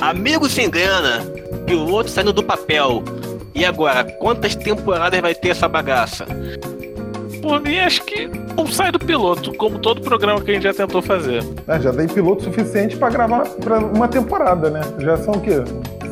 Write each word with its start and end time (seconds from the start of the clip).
Amigo 0.00 0.48
sem 0.48 0.70
grana, 0.70 1.20
piloto 1.66 2.10
saindo 2.10 2.32
do 2.32 2.42
papel. 2.42 3.02
E 3.54 3.64
agora, 3.64 4.04
quantas 4.04 4.54
temporadas 4.54 5.20
vai 5.20 5.34
ter 5.34 5.50
essa 5.50 5.68
bagaça? 5.68 6.26
Por 7.42 7.60
mim, 7.60 7.78
acho 7.78 8.02
que 8.04 8.26
não 8.56 8.66
sai 8.66 8.92
do 8.92 8.98
piloto, 8.98 9.52
como 9.54 9.78
todo 9.78 10.00
programa 10.00 10.40
que 10.40 10.50
a 10.50 10.54
gente 10.54 10.62
já 10.62 10.74
tentou 10.74 11.02
fazer. 11.02 11.42
É, 11.66 11.80
já 11.80 11.92
tem 11.92 12.06
piloto 12.06 12.44
suficiente 12.44 12.96
pra 12.96 13.10
gravar 13.10 13.46
pra 13.62 13.78
uma 13.78 14.08
temporada, 14.08 14.70
né? 14.70 14.80
Já 14.98 15.16
são 15.18 15.34
o 15.34 15.40
quê? 15.40 15.56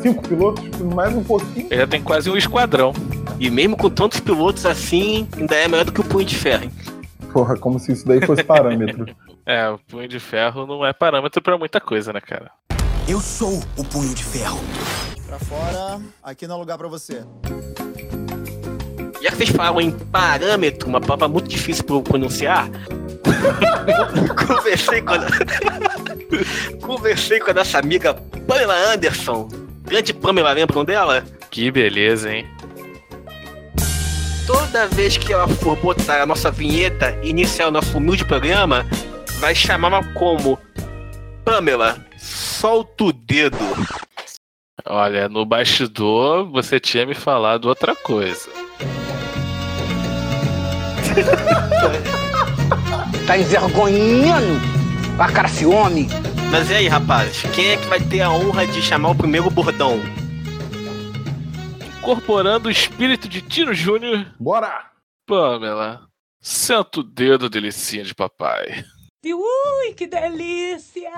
Cinco 0.02 0.26
pilotos? 0.26 0.64
Mais 0.94 1.14
um 1.14 1.22
pouquinho. 1.22 1.68
Já 1.70 1.86
tem 1.86 2.02
quase 2.02 2.30
um 2.30 2.36
esquadrão. 2.36 2.92
E 3.38 3.50
mesmo 3.50 3.76
com 3.76 3.88
tantos 3.90 4.20
pilotos 4.20 4.66
assim, 4.66 5.28
ainda 5.36 5.54
é 5.54 5.68
melhor 5.68 5.84
do 5.84 5.92
que 5.92 6.00
o 6.00 6.04
Punho 6.04 6.24
de 6.24 6.34
Ferro. 6.34 6.64
hein? 6.64 6.72
Porra, 7.32 7.56
como 7.56 7.78
se 7.78 7.92
isso 7.92 8.06
daí 8.06 8.20
fosse 8.24 8.42
parâmetro. 8.44 9.06
É, 9.50 9.66
o 9.70 9.78
punho 9.78 10.06
de 10.06 10.20
ferro 10.20 10.66
não 10.66 10.84
é 10.84 10.92
parâmetro 10.92 11.40
pra 11.40 11.56
muita 11.56 11.80
coisa, 11.80 12.12
né, 12.12 12.20
cara? 12.20 12.50
Eu 13.08 13.22
sou 13.22 13.62
o 13.74 13.82
punho 13.82 14.14
de 14.14 14.22
ferro. 14.22 14.60
Pra 15.26 15.38
fora, 15.38 15.98
aqui 16.22 16.46
não 16.46 16.56
é 16.56 16.58
lugar 16.58 16.76
pra 16.76 16.88
você. 16.88 17.24
Já 19.22 19.30
que 19.30 19.36
vocês 19.36 19.48
falam 19.48 19.80
em 19.80 19.90
parâmetro, 19.90 20.86
uma 20.86 21.00
palavra 21.00 21.26
muito 21.26 21.48
difícil 21.48 21.84
pra 21.84 21.96
eu 21.96 22.02
pronunciar, 22.02 22.68
conversei 24.46 25.00
com 25.00 25.14
a... 25.14 25.26
conversei 26.86 27.40
com 27.40 27.50
a 27.50 27.54
nossa 27.54 27.78
amiga 27.78 28.12
Pamela 28.46 28.74
Anderson. 28.92 29.48
Grande 29.84 30.12
Pamela, 30.12 30.52
lembram 30.52 30.84
dela? 30.84 31.24
Que 31.50 31.70
beleza, 31.70 32.30
hein? 32.30 32.46
Toda 34.46 34.86
vez 34.86 35.16
que 35.16 35.32
ela 35.32 35.48
for 35.48 35.76
botar 35.76 36.20
a 36.20 36.26
nossa 36.26 36.50
vinheta 36.50 37.18
e 37.22 37.30
iniciar 37.30 37.68
o 37.68 37.70
nosso 37.70 37.96
humilde 37.96 38.26
programa, 38.26 38.86
vai 39.40 39.54
chamar 39.54 40.12
como 40.12 40.58
Pamela, 41.42 42.06
solta 42.58 43.04
o 43.04 43.12
dedo. 43.12 43.56
Olha, 44.84 45.28
no 45.28 45.44
bastidor 45.44 46.50
você 46.50 46.80
tinha 46.80 47.06
me 47.06 47.14
falado 47.14 47.66
outra 47.66 47.94
coisa. 47.94 48.50
Tá 53.26 53.36
envergonhando 53.36 54.58
a 55.18 55.30
cara 55.30 55.48
esse 55.48 55.66
homem. 55.66 56.08
Mas 56.50 56.70
e 56.70 56.74
aí, 56.74 56.88
rapaz, 56.88 57.42
quem 57.54 57.72
é 57.72 57.76
que 57.76 57.86
vai 57.86 58.00
ter 58.00 58.22
a 58.22 58.30
honra 58.30 58.66
de 58.66 58.80
chamar 58.80 59.10
o 59.10 59.14
primeiro 59.14 59.50
bordão? 59.50 60.00
Incorporando 61.98 62.68
o 62.68 62.70
espírito 62.70 63.28
de 63.28 63.42
Tino 63.42 63.74
Júnior, 63.74 64.26
Bora! 64.40 64.86
Pamela, 65.26 66.06
senta 66.40 67.00
o 67.00 67.02
dedo, 67.02 67.50
delicinha 67.50 68.02
de 68.02 68.14
papai. 68.14 68.82
Ui, 69.24 69.94
que 69.94 70.06
delícia! 70.06 71.10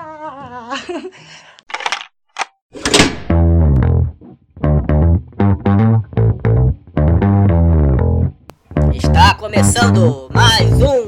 Está 8.91 9.35
começando 9.35 10.27
mais 10.33 10.71
um 10.81 11.07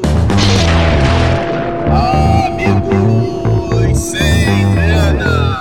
Amigos 2.52 3.97
sem 3.97 4.75
grana. 4.75 5.58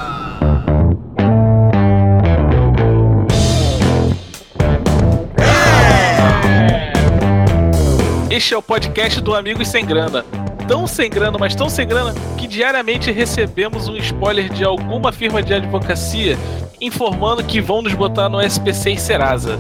Este 8.30 8.53
é 8.53 8.56
o 8.58 8.62
podcast 8.62 9.19
do 9.22 9.34
Amigos 9.34 9.69
Sem 9.69 9.86
Grana. 9.86 10.42
Tão 10.73 10.87
sem 10.87 11.11
grana, 11.11 11.37
mas 11.39 11.55
tão 11.55 11.69
sem 11.69 11.87
grana, 11.87 12.15
que 12.39 12.47
diariamente 12.47 13.12
recebemos 13.12 13.89
um 13.89 13.97
spoiler 13.98 14.48
de 14.48 14.65
alguma 14.65 15.12
firma 15.12 15.42
de 15.42 15.53
advocacia 15.53 16.39
informando 16.81 17.45
que 17.45 17.61
vão 17.61 17.83
nos 17.83 17.92
botar 17.92 18.31
no 18.31 18.41
SPC 18.41 18.93
e 18.93 18.97
Serasa. 18.98 19.59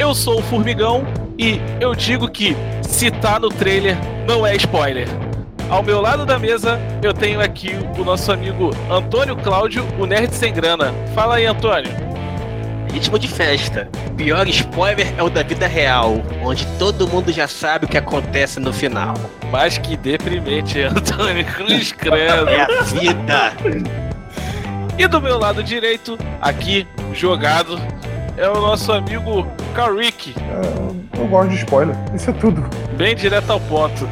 Eu 0.00 0.12
sou 0.16 0.40
o 0.40 0.42
Formigão 0.42 1.06
e 1.38 1.60
eu 1.80 1.94
digo 1.94 2.28
que 2.28 2.56
se 2.82 3.08
tá 3.08 3.38
no 3.38 3.50
trailer, 3.50 3.96
não 4.26 4.44
é 4.44 4.56
spoiler. 4.56 5.06
Ao 5.70 5.80
meu 5.80 6.00
lado 6.00 6.26
da 6.26 6.40
mesa, 6.40 6.76
eu 7.04 7.14
tenho 7.14 7.40
aqui 7.40 7.70
o 7.96 8.04
nosso 8.04 8.32
amigo 8.32 8.70
Antônio 8.90 9.36
Cláudio, 9.36 9.86
o 9.96 10.06
Nerd 10.06 10.34
Sem 10.34 10.52
Grana. 10.52 10.92
Fala 11.14 11.36
aí, 11.36 11.46
Antônio. 11.46 12.07
Ritmo 12.98 13.16
de 13.16 13.28
festa. 13.28 13.88
Pior 14.16 14.48
spoiler 14.48 15.14
é 15.16 15.22
o 15.22 15.30
da 15.30 15.44
vida 15.44 15.68
real, 15.68 16.20
onde 16.42 16.66
todo 16.80 17.06
mundo 17.06 17.30
já 17.30 17.46
sabe 17.46 17.84
o 17.84 17.88
que 17.88 17.96
acontece 17.96 18.58
no 18.58 18.72
final. 18.72 19.14
Mas 19.52 19.78
que 19.78 19.96
deprimente, 19.96 20.82
Antônio 20.82 21.44
Cruz 21.44 21.92
Credo. 21.92 22.48
É 22.48 22.62
a 22.62 22.82
vida. 22.82 23.52
E 24.98 25.06
do 25.06 25.20
meu 25.22 25.38
lado 25.38 25.62
direito, 25.62 26.18
aqui, 26.40 26.88
jogado, 27.14 27.78
é 28.36 28.48
o 28.48 28.60
nosso 28.60 28.90
amigo 28.90 29.46
Karik. 29.76 30.34
É, 30.36 31.20
eu 31.20 31.28
gosto 31.28 31.50
de 31.50 31.56
spoiler. 31.58 31.94
Isso 32.12 32.30
é 32.30 32.32
tudo. 32.32 32.68
Bem 32.96 33.14
direto 33.14 33.48
ao 33.52 33.60
ponto. 33.60 34.08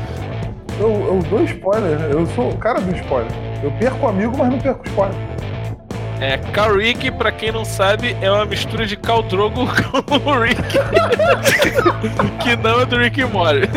Eu, 0.79 0.91
eu 0.91 1.19
dou 1.29 1.43
spoiler. 1.43 1.99
Eu 2.03 2.25
sou 2.37 2.51
o 2.51 2.57
cara 2.57 2.81
do 2.81 2.95
spoiler. 2.95 3.33
Eu 3.65 3.73
perco 3.81 4.07
amigo, 4.07 4.39
mas 4.39 4.49
não 4.49 4.61
perco 4.61 4.87
spoiler. 4.87 5.17
É, 6.21 6.39
Karik, 6.39 7.11
pra 7.11 7.31
quem 7.31 7.53
não 7.53 7.65
sabe, 7.65 8.17
é 8.23 8.31
uma 8.31 8.47
mistura 8.47 8.87
de 8.87 8.97
Khal 8.97 9.23
Drogo 9.25 9.67
com 10.09 10.31
o 10.31 10.41
Rick. 10.41 10.63
que 12.43 12.57
não 12.57 12.81
é 12.81 12.87
do 12.87 12.97
Rick 12.97 13.23
Morty. 13.25 13.69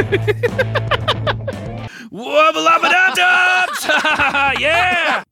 yeah! 4.60 5.24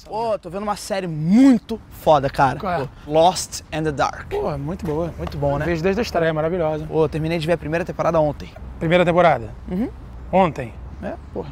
Pô, 0.05 0.39
tô 0.39 0.49
vendo 0.49 0.63
uma 0.63 0.77
série 0.77 1.07
muito 1.07 1.81
foda, 1.91 2.31
cara. 2.31 2.59
Qual 2.59 2.73
é? 2.73 2.79
Pô, 3.05 3.13
Lost 3.13 3.63
and 3.73 3.85
the 3.85 3.93
Dark. 3.93 4.29
Pô, 4.31 4.57
muito 4.57 4.87
boa. 4.87 5.13
Muito 5.19 5.37
bom, 5.37 5.59
né? 5.59 5.65
Vejo 5.67 5.83
desde 5.83 6.01
a 6.01 6.03
estreia, 6.03 6.33
maravilhosa. 6.33 6.87
Pô, 6.87 7.07
terminei 7.09 7.39
de 7.39 7.47
ver 7.47 7.55
a 7.55 7.59
primeira 7.59 7.85
temporada 7.85 8.19
ontem. 8.19 8.51
Primeira 8.79 9.05
temporada? 9.05 9.51
Uhum. 9.71 9.91
Ontem. 10.33 10.73
É, 11.03 11.15
porra. 11.33 11.51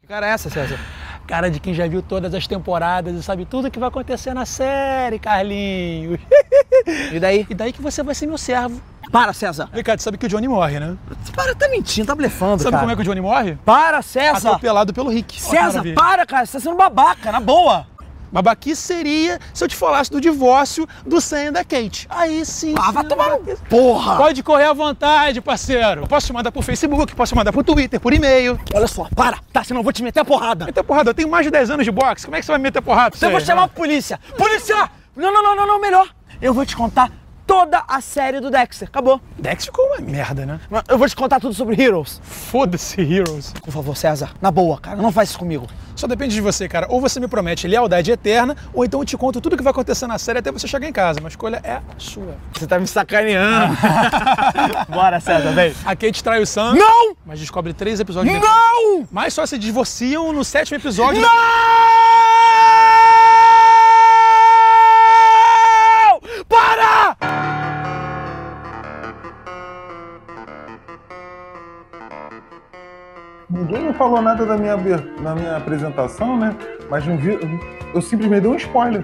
Que 0.00 0.08
cara 0.08 0.26
é 0.26 0.30
essa, 0.30 0.50
César? 0.50 0.78
Cara 1.26 1.50
de 1.50 1.58
quem 1.58 1.72
já 1.72 1.86
viu 1.88 2.02
todas 2.02 2.34
as 2.34 2.46
temporadas 2.46 3.14
e 3.14 3.22
sabe 3.22 3.44
tudo 3.46 3.70
que 3.70 3.78
vai 3.78 3.88
acontecer 3.88 4.34
na 4.34 4.44
série, 4.44 5.18
Carlinhos. 5.18 6.18
E 7.12 7.18
daí? 7.18 7.46
E 7.48 7.54
daí 7.54 7.72
que 7.72 7.80
você 7.80 8.02
vai 8.02 8.14
ser 8.14 8.26
meu 8.26 8.36
servo. 8.36 8.80
Para, 9.10 9.32
César. 9.32 9.68
Ricardo, 9.72 10.00
sabe 10.00 10.18
que 10.18 10.26
o 10.26 10.28
Johnny 10.28 10.48
morre, 10.48 10.80
né? 10.80 10.96
Para, 11.34 11.54
tá 11.54 11.68
mentindo, 11.68 12.06
tá 12.06 12.14
blefando, 12.14 12.62
Sabe 12.62 12.72
cara. 12.72 12.80
como 12.82 12.92
é 12.92 12.96
que 12.96 13.02
o 13.02 13.04
Johnny 13.04 13.20
morre? 13.20 13.56
Para, 13.64 14.02
César. 14.02 14.48
Atropelado 14.48 14.92
pelo 14.92 15.08
Rick. 15.10 15.40
César, 15.40 15.68
maravilha. 15.68 15.94
para, 15.94 16.26
cara. 16.26 16.44
Você 16.46 16.52
tá 16.52 16.60
sendo 16.60 16.76
babaca, 16.76 17.30
na 17.30 17.38
boa. 17.40 17.86
Babaquice 18.32 18.80
seria 18.80 19.38
se 19.52 19.62
eu 19.62 19.68
te 19.68 19.76
falasse 19.76 20.10
do 20.10 20.20
divórcio 20.20 20.86
do 21.06 21.20
Sam 21.20 21.44
e 21.44 21.50
da 21.50 21.64
Kate. 21.64 22.06
Aí 22.10 22.44
sim. 22.44 22.74
Ah, 22.78 22.90
vai 22.90 23.04
tomar 23.04 23.30
no... 23.30 23.38
Porra. 23.68 24.16
Pode 24.16 24.42
correr 24.42 24.64
à 24.64 24.72
vontade, 24.72 25.40
parceiro. 25.40 26.02
Eu 26.02 26.06
posso 26.06 26.26
te 26.26 26.32
mandar 26.32 26.50
por 26.50 26.62
Facebook, 26.62 27.14
posso 27.14 27.32
te 27.32 27.36
mandar 27.36 27.52
por 27.52 27.64
Twitter, 27.64 28.00
por 28.00 28.12
e-mail. 28.12 28.58
Olha 28.74 28.86
só, 28.86 29.08
para. 29.14 29.38
Tá, 29.52 29.62
senão 29.64 29.80
eu 29.80 29.84
vou 29.84 29.92
te 29.92 30.02
meter 30.02 30.20
a 30.20 30.24
porrada. 30.24 30.66
Meter 30.66 30.82
porrada, 30.82 31.10
eu 31.10 31.14
tenho 31.14 31.28
mais 31.28 31.44
de 31.44 31.50
10 31.50 31.70
anos 31.70 31.84
de 31.84 31.90
boxe. 31.90 32.24
Como 32.24 32.36
é 32.36 32.40
que 32.40 32.46
você 32.46 32.52
vai 32.52 32.58
me 32.58 32.64
meter 32.64 32.82
porrada? 32.82 33.16
Eu 33.20 33.30
vou 33.30 33.40
chamar 33.40 33.64
a 33.64 33.68
polícia. 33.68 34.18
Polícia! 34.36 34.90
Não, 35.16 35.32
não, 35.32 35.42
não, 35.42 35.56
não, 35.56 35.66
não, 35.66 35.80
melhor. 35.80 36.08
Eu 36.42 36.52
vou 36.52 36.66
te 36.66 36.76
contar 36.76 37.10
toda 37.46 37.82
a 37.86 38.00
série 38.00 38.40
do 38.40 38.50
Dexter. 38.50 38.88
Acabou. 38.88 39.20
Dex 39.38 39.64
ficou 39.66 39.84
uma 39.86 39.98
merda, 40.00 40.44
né? 40.46 40.60
Mas 40.70 40.82
Eu 40.88 40.98
vou 40.98 41.08
te 41.08 41.16
contar 41.16 41.40
tudo 41.40 41.54
sobre 41.54 41.80
Heroes. 41.80 42.20
Foda-se, 42.24 43.00
Heroes. 43.00 43.52
Por 43.62 43.72
favor, 43.72 43.96
César, 43.96 44.30
na 44.40 44.50
boa, 44.50 44.78
cara, 44.78 44.96
não 44.96 45.12
faz 45.12 45.30
isso 45.30 45.38
comigo. 45.38 45.66
Só 45.96 46.06
depende 46.08 46.34
de 46.34 46.40
você, 46.40 46.68
cara. 46.68 46.86
Ou 46.90 47.00
você 47.00 47.20
me 47.20 47.28
promete 47.28 47.68
lealdade 47.68 48.10
eterna, 48.10 48.56
ou 48.72 48.84
então 48.84 49.00
eu 49.00 49.04
te 49.04 49.16
conto 49.16 49.40
tudo 49.40 49.52
o 49.54 49.56
que 49.56 49.62
vai 49.62 49.70
acontecer 49.70 50.06
na 50.06 50.18
série 50.18 50.40
até 50.40 50.50
você 50.50 50.66
chegar 50.66 50.88
em 50.88 50.92
casa. 50.92 51.20
Uma 51.20 51.28
escolha 51.28 51.60
é 51.62 51.80
sua. 51.98 52.36
Você 52.52 52.66
tá 52.66 52.78
me 52.78 52.86
sacaneando. 52.86 53.76
Bora, 54.88 55.20
César, 55.20 55.52
vem. 55.52 55.72
A 55.84 55.94
Kate 55.94 56.22
trai 56.22 56.42
o 56.42 56.46
Sam. 56.46 56.74
Não! 56.74 57.14
Mas 57.24 57.38
descobre 57.38 57.72
três 57.72 58.00
episódios 58.00 58.34
depois. 58.34 58.50
Não! 58.52 59.08
Mas 59.10 59.34
só 59.34 59.46
se 59.46 59.56
divorciam 59.56 60.32
no 60.32 60.44
sétimo 60.44 60.76
episódio. 60.78 61.20
Não! 61.22 62.73
Falou 73.94 74.20
nada 74.20 74.44
da 74.44 74.56
minha, 74.56 74.76
na 75.20 75.34
minha 75.34 75.56
apresentação, 75.56 76.36
né? 76.36 76.54
Mas 76.90 77.06
não 77.06 77.16
vi. 77.16 77.38
Eu 77.94 78.02
simplesmente 78.02 78.42
dei 78.42 78.50
um 78.50 78.56
spoiler. 78.56 79.00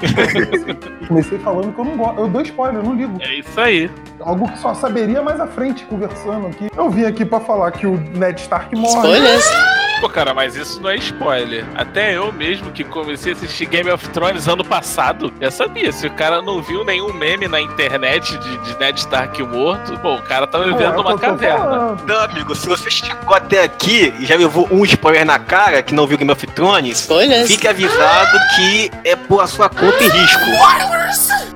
Comecei 1.07 1.39
falando 1.39 1.73
que 1.73 1.81
eu 1.81 1.85
não 1.85 1.97
gosto. 1.97 2.21
Eu 2.21 2.29
dou 2.29 2.43
spoiler, 2.43 2.77
eu 2.77 2.83
não 2.83 2.95
ligo. 2.95 3.19
É 3.21 3.35
isso 3.37 3.61
aí. 3.61 3.91
Algo 4.21 4.51
que 4.51 4.59
só 4.59 4.75
saberia 4.75 5.23
mais 5.23 5.41
à 5.41 5.47
frente 5.47 5.85
conversando 5.85 6.49
aqui. 6.49 6.69
Eu 6.77 6.91
vim 6.91 7.05
aqui 7.05 7.25
pra 7.25 7.41
falar 7.41 7.71
que 7.71 7.87
o 7.87 7.97
Ned 8.15 8.41
Stark 8.41 8.75
morre. 8.77 8.97
Spoilers. 8.97 9.70
Pô, 10.01 10.09
cara, 10.09 10.33
mas 10.33 10.57
isso 10.57 10.81
não 10.81 10.89
é 10.91 10.97
spoiler. 10.97 11.65
Até 11.75 12.17
eu 12.17 12.33
mesmo 12.33 12.71
que 12.73 12.83
comecei 12.83 13.33
a 13.33 13.37
assistir 13.37 13.67
Game 13.67 13.91
of 13.91 14.09
Thrones 14.09 14.49
ano 14.49 14.65
passado, 14.65 15.31
já 15.41 15.51
sabia. 15.51 15.93
Se 15.93 16.07
o 16.07 16.11
cara 16.11 16.41
não 16.41 16.63
viu 16.63 16.85
nenhum 16.85 17.13
meme 17.13 17.47
na 17.47 17.61
internet 17.61 18.37
de, 18.39 18.57
de 18.59 18.79
Ned 18.79 18.99
Stark 18.99 19.43
morto, 19.43 19.99
pô, 20.01 20.15
o 20.15 20.23
cara 20.23 20.47
tá 20.47 20.59
vivendo 20.59 20.83
É, 20.95 20.97
numa 20.97 21.19
caverna. 21.19 21.59
falando. 21.59 22.07
Não, 22.07 22.21
amigo, 22.25 22.55
se 22.55 22.67
você 22.67 22.91
chegou 22.91 23.35
até 23.35 23.63
aqui 23.63 24.15
e 24.19 24.25
já 24.25 24.37
levou 24.37 24.67
um 24.71 24.85
spoiler 24.87 25.27
na 25.27 25.39
cara, 25.39 25.83
que 25.83 25.93
não 25.95 26.07
viu 26.07 26.17
Game 26.17 26.33
of 26.33 26.47
Thrones, 26.47 27.01
Spoilers. 27.01 27.47
fique 27.49 27.69
avisado 27.69 28.39
que 28.57 28.91
é 29.05 29.15
por 29.15 29.43
a 29.43 29.47
sua 29.47 29.69
conta 29.69 30.03
e 30.03 30.09
risco. 30.09 30.41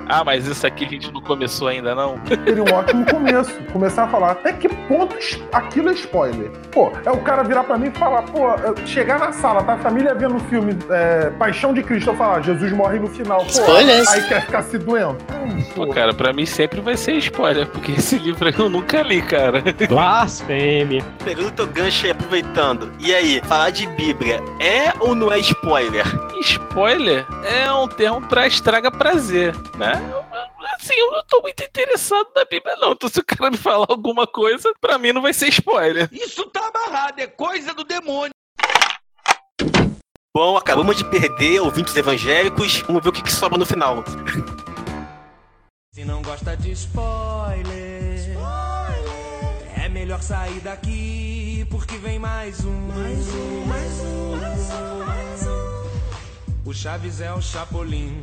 Ah, 0.09 0.23
mas 0.25 0.47
isso 0.47 0.67
aqui 0.67 0.85
a 0.85 0.89
gente 0.89 1.13
não 1.13 1.21
começou 1.21 1.69
ainda, 1.69 1.95
não? 1.95 2.19
Seria 2.45 2.63
um 2.63 2.75
ótimo 2.75 3.05
começo. 3.07 3.53
Começar 3.73 4.05
a 4.05 4.09
falar 4.09 4.33
até 4.33 4.53
que 4.53 4.69
ponto 4.69 5.17
aquilo 5.53 5.91
é 5.91 5.93
spoiler. 5.93 6.51
Pô, 6.71 6.93
é 7.05 7.11
o 7.11 7.19
cara 7.19 7.43
virar 7.43 7.65
pra 7.65 7.79
mim 7.79 7.89
e 7.89 7.99
falar, 7.99 8.23
pô, 8.23 8.47
chegar 8.87 9.19
na 9.19 9.33
sala, 9.33 9.63
tá 9.63 9.75
a 9.75 9.79
família 9.79 10.15
vendo 10.15 10.37
o 10.37 10.41
filme 10.41 10.77
é, 10.91 11.31
Paixão 11.31 11.73
de 11.73 11.83
Cristo, 11.83 12.11
eu 12.11 12.17
falar, 12.17 12.43
Jesus 12.43 12.73
morre 12.73 12.99
no 12.99 13.09
final. 13.09 13.41
Pô, 13.41 13.51
Spoilers. 13.51 14.09
aí 14.09 14.29
quer 14.29 14.43
ficar 14.43 14.63
se 14.63 14.79
doendo. 14.79 15.17
Pô, 15.75 15.89
cara, 15.89 16.15
pra 16.15 16.33
mim 16.33 16.47
sempre 16.47 16.81
vai 16.81 16.97
ser 16.97 17.13
spoiler, 17.15 17.67
porque 17.67 17.93
esse 17.93 18.19
livro 18.19 18.47
aí 18.49 18.55
eu 18.57 18.69
nunca 18.69 19.03
li, 19.03 19.23
cara. 19.23 19.63
Blasfêmia. 19.89 21.05
Pegando 21.25 21.51
teu 21.51 21.67
gancho 21.67 22.11
aproveitando. 22.11 22.93
E 22.99 23.15
aí, 23.15 23.41
falar 23.45 23.71
de 23.71 23.87
Bíblia 23.89 24.41
é 24.61 24.93
ou 25.01 25.15
não 25.15 25.33
é 25.33 25.39
spoiler? 25.39 26.05
Spoiler 26.45 27.27
é 27.45 27.73
um 27.73 27.89
termo 27.89 28.21
pra 28.29 28.47
estraga 28.47 28.91
prazer, 28.91 29.55
né? 29.77 29.93
Eu- 30.13 30.25
Assim, 30.81 30.95
eu 30.99 31.13
não 31.13 31.23
tô 31.25 31.41
muito 31.41 31.63
interessado 31.63 32.27
na 32.35 32.45
Bíblia, 32.45 32.77
não. 32.77 32.93
Então, 32.93 33.09
se 33.09 33.19
o 33.21 33.25
cara 33.25 33.51
me 33.51 33.57
falar 33.57 33.87
alguma 33.89 34.27
coisa, 34.27 34.73
pra 34.81 34.99
mim 34.99 35.13
não 35.13 35.23
vai 35.23 35.33
ser 35.33 35.49
spoiler. 35.49 36.09
Isso 36.13 36.45
tá 36.47 36.69
amarrado, 36.75 37.21
é 37.21 37.27
coisa 37.27 37.73
do 37.73 37.85
demônio. 37.85 38.33
Bom, 40.37 40.57
acabamos 40.57 40.97
de 40.97 41.05
perder 41.05 41.61
ouvintes 41.61 41.95
evangélicos. 41.97 42.79
Vamos 42.81 43.03
ver 43.03 43.09
o 43.11 43.13
que, 43.13 43.23
que 43.23 43.33
sobra 43.33 43.57
no 43.59 43.65
final. 43.65 44.03
Se 45.95 46.05
não 46.05 46.21
gosta 46.23 46.57
de 46.57 46.73
spoiler, 46.73 48.37
é 49.83 49.89
melhor 49.89 50.21
sair 50.23 50.61
daqui 50.61 51.67
porque 51.71 51.97
vem 51.99 52.19
mais 52.19 52.65
um. 52.65 52.71
Mais 52.73 53.29
um, 53.35 53.65
mais 53.67 54.01
um, 54.01 54.37
mais 54.37 54.71
um, 54.71 55.05
mais 55.05 55.19
um. 55.21 55.24
O 56.67 56.73
Chaves 56.73 57.21
é 57.21 57.31
o 57.31 57.43
Chapolin. 57.43 58.23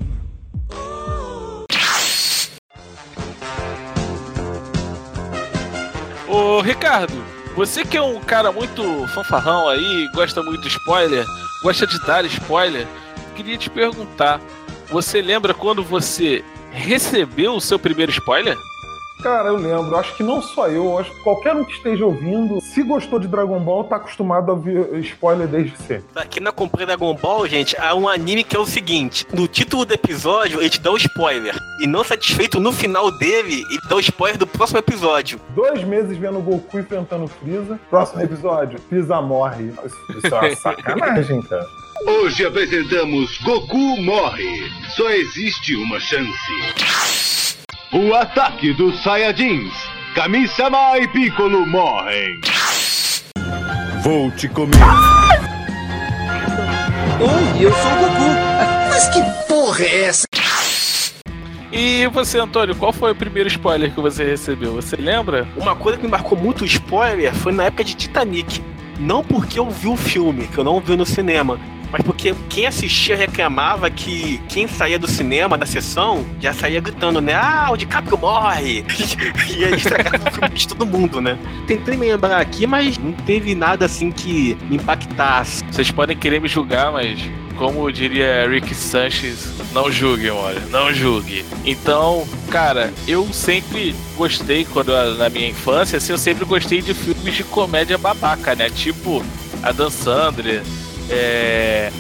Ô, 6.28 6.60
Ricardo, 6.62 7.14
você 7.56 7.86
que 7.86 7.96
é 7.96 8.02
um 8.02 8.20
cara 8.20 8.52
muito 8.52 8.82
fanfarrão 9.10 9.70
aí, 9.70 10.10
gosta 10.16 10.42
muito 10.42 10.64
de 10.64 10.70
spoiler, 10.70 11.24
gosta 11.62 11.86
de 11.86 12.00
dar 12.00 12.26
spoiler, 12.26 12.88
queria 13.36 13.60
te 13.60 13.70
perguntar: 13.70 14.42
você 14.90 15.22
lembra 15.22 15.54
quando 15.54 15.84
você 15.84 16.44
recebeu 16.72 17.54
o 17.54 17.62
seu 17.62 17.78
primeiro 17.78 18.12
spoiler? 18.12 18.58
Cara, 19.22 19.50
eu 19.50 19.56
lembro. 19.56 19.96
Acho 19.96 20.16
que 20.16 20.24
não 20.24 20.42
só 20.42 20.68
eu, 20.68 20.98
acho 20.98 21.12
que 21.12 21.22
qualquer 21.22 21.56
um 21.56 21.64
que 21.64 21.74
esteja 21.74 22.06
ouvindo, 22.06 22.60
se 22.62 22.82
gostou 22.82 23.20
de 23.20 23.28
Dragon 23.28 23.60
Ball, 23.60 23.84
tá 23.84 23.98
acostumado 23.98 24.52
a 24.52 24.56
ver 24.56 24.94
spoiler 25.00 25.48
desde 25.48 25.78
sempre. 25.78 26.06
Aqui 26.16 26.40
na 26.40 26.52
Comprei 26.52 26.86
Dragon 26.86 27.14
Ball, 27.16 27.48
gente, 27.48 27.76
há 27.78 27.94
um 27.94 28.08
anime 28.08 28.44
que 28.44 28.56
é 28.56 28.60
o 28.60 28.66
seguinte: 28.66 29.26
no 29.34 29.48
título 29.48 29.86
do 29.86 29.94
episódio, 29.94 30.60
ele 30.60 30.70
te 30.70 30.80
dá 30.80 30.92
um 30.92 30.98
spoiler. 30.98 31.56
E 31.80 31.88
não 31.88 32.04
satisfeito 32.04 32.60
no 32.60 32.72
final 32.72 33.12
dele, 33.12 33.64
ele 33.70 33.80
dá 33.88 33.96
o 33.96 34.00
spoiler 34.00 34.38
do 34.38 34.48
próximo 34.48 34.80
episódio. 34.80 35.40
Dois 35.50 35.84
meses 35.84 36.18
vendo 36.18 36.40
o 36.40 36.42
Goku 36.42 36.80
enfrentando 36.80 37.26
o 37.26 37.28
Freeza. 37.28 37.80
Próximo 37.90 38.22
episódio, 38.22 38.80
Freeza 38.90 39.22
morre. 39.22 39.74
Isso, 39.86 40.18
isso 40.18 40.36
é 40.36 40.40
uma 40.40 40.56
sacanagem, 40.56 41.42
cara. 41.44 41.66
Hoje 42.08 42.46
apresentamos 42.46 43.38
Goku 43.44 44.02
morre. 44.02 44.70
Só 44.96 45.10
existe 45.12 45.76
uma 45.76 46.00
chance. 46.00 47.51
O 47.94 48.14
ataque 48.14 48.74
dos 48.74 49.02
Saiyajins. 49.04 49.74
Kami-sama 50.16 50.98
e 50.98 51.08
Piccolo 51.08 51.66
morrem. 51.66 52.40
Vou 54.04 54.32
te 54.32 54.48
comer. 54.50 54.78
Oi, 57.20 57.66
eu 57.66 57.72
sou 57.72 57.92
o 57.92 57.96
Goku. 57.98 58.52
Mas 58.90 59.10
que 59.10 59.22
porra 59.48 59.84
é 59.84 60.04
essa? 60.06 60.26
E 61.72 62.06
você, 62.08 62.38
Antônio, 62.40 62.76
qual 62.76 62.92
foi 62.92 63.12
o 63.12 63.16
primeiro 63.16 63.48
spoiler 63.48 63.94
que 63.94 64.02
você 64.02 64.26
recebeu? 64.26 64.74
Você 64.74 64.98
lembra? 64.98 65.48
Uma 65.56 65.76
coisa 65.76 65.98
que 65.98 66.04
me 66.04 66.12
marcou 66.12 66.38
muito 66.38 66.64
o 66.64 66.66
spoiler 66.66 67.34
foi 67.34 67.54
na 67.54 67.64
época 67.64 67.84
de 67.84 67.94
Titanic. 67.96 68.62
Não 69.00 69.24
porque 69.24 69.58
eu 69.58 69.70
vi 69.70 69.88
o 69.88 69.96
filme, 69.96 70.48
que 70.48 70.58
eu 70.58 70.64
não 70.64 70.82
vi 70.82 70.98
no 70.98 71.06
cinema, 71.06 71.60
mas 71.92 72.02
porque 72.02 72.34
quem 72.50 72.66
assistia 72.66 73.16
reclamava 73.16 73.90
que 73.90 74.40
quem 74.50 74.68
saía 74.68 74.98
do 74.98 75.08
cinema, 75.08 75.58
da 75.58 75.66
sessão, 75.66 76.26
já 76.40 76.54
saía 76.54 76.80
gritando, 76.80 77.20
né? 77.22 77.34
Ah, 77.34 77.70
o 77.72 77.78
DiCaprio 77.78 78.18
morre! 78.18 78.86
e 79.58 79.66
aí 79.66 79.74
estragava 79.76 80.30
o 80.30 80.32
filme 80.32 80.50
de 80.50 80.68
todo 80.68 80.86
mundo, 80.86 81.20
né? 81.22 81.38
Tentei 81.68 81.98
me 81.98 82.08
lembrar 82.12 82.40
aqui, 82.40 82.66
mas 82.66 82.98
não 82.98 83.12
teve 83.12 83.54
nada 83.56 83.86
assim 83.86 84.12
que 84.12 84.58
me 84.70 84.78
impactasse. 84.78 85.64
Vocês 85.72 85.92
podem 85.92 86.16
querer 86.18 86.40
me 86.40 86.48
julgar, 86.48 86.92
mas 86.92 87.20
como 87.58 87.92
diria 87.92 88.48
Rick 88.50 88.74
Sanchez, 88.74 89.48
não 89.72 89.92
julgue, 89.92 90.30
olha, 90.32 90.62
não 90.72 90.92
julgue. 90.94 91.46
Então, 91.64 92.28
cara, 92.50 92.92
eu 93.08 93.32
sempre 93.32 93.96
gostei, 94.18 94.66
quando 94.66 94.92
eu- 94.92 95.16
na 95.16 95.30
minha 95.30 95.50
infância, 95.50 95.98
assim, 95.98 96.12
eu 96.12 96.18
sempre 96.18 96.44
gostei 96.46 96.82
de 96.82 96.94
filmes 96.94 97.36
de 97.36 97.44
comédia 97.44 97.98
babaca, 97.98 98.56
né? 98.56 98.70
Tipo 98.70 99.24
Adam 99.62 99.92
Sandler, 99.92 100.64
é, 101.12 101.92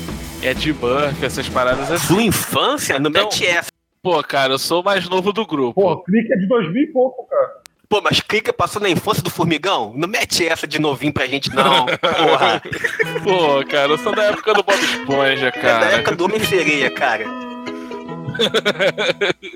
Ed 0.41 0.73
Murphy, 0.73 1.25
essas 1.25 1.47
paradas 1.49 1.91
assim. 1.91 2.07
Sua 2.07 2.23
infância? 2.23 2.99
Não 2.99 3.09
Então- 3.09 3.23
mete 3.23 3.45
essa. 3.45 3.69
Pô, 4.03 4.21
cara, 4.23 4.53
eu 4.53 4.59
sou 4.59 4.81
o 4.81 4.83
mais 4.83 5.07
novo 5.07 5.31
do 5.31 5.45
grupo. 5.45 5.79
Pô, 5.79 6.03
clique 6.03 6.33
é 6.33 6.37
de 6.37 6.47
2000 6.47 6.83
e 6.83 6.87
pouco, 6.87 7.27
cara. 7.29 7.61
Pô, 7.87 8.01
mas 8.01 8.21
clica 8.21 8.51
passou 8.53 8.81
na 8.81 8.89
infância 8.89 9.21
do 9.21 9.29
formigão? 9.29 9.93
Não 9.95 10.07
mete 10.07 10.47
essa 10.47 10.65
de 10.65 10.79
novinho 10.79 11.13
pra 11.13 11.27
gente, 11.27 11.53
não. 11.53 11.85
Porra. 11.85 12.61
Pô, 13.23 13.63
cara, 13.69 13.91
eu 13.91 13.97
sou 13.97 14.15
da 14.15 14.23
época 14.23 14.53
do 14.53 14.63
Bob 14.63 14.79
Esponja, 14.79 15.47
É 15.47 15.51
da 15.51 15.53
cara. 15.61 15.85
época 15.97 16.15
do 16.15 16.25
Homem-Sereia, 16.25 16.89
cara. 16.89 17.25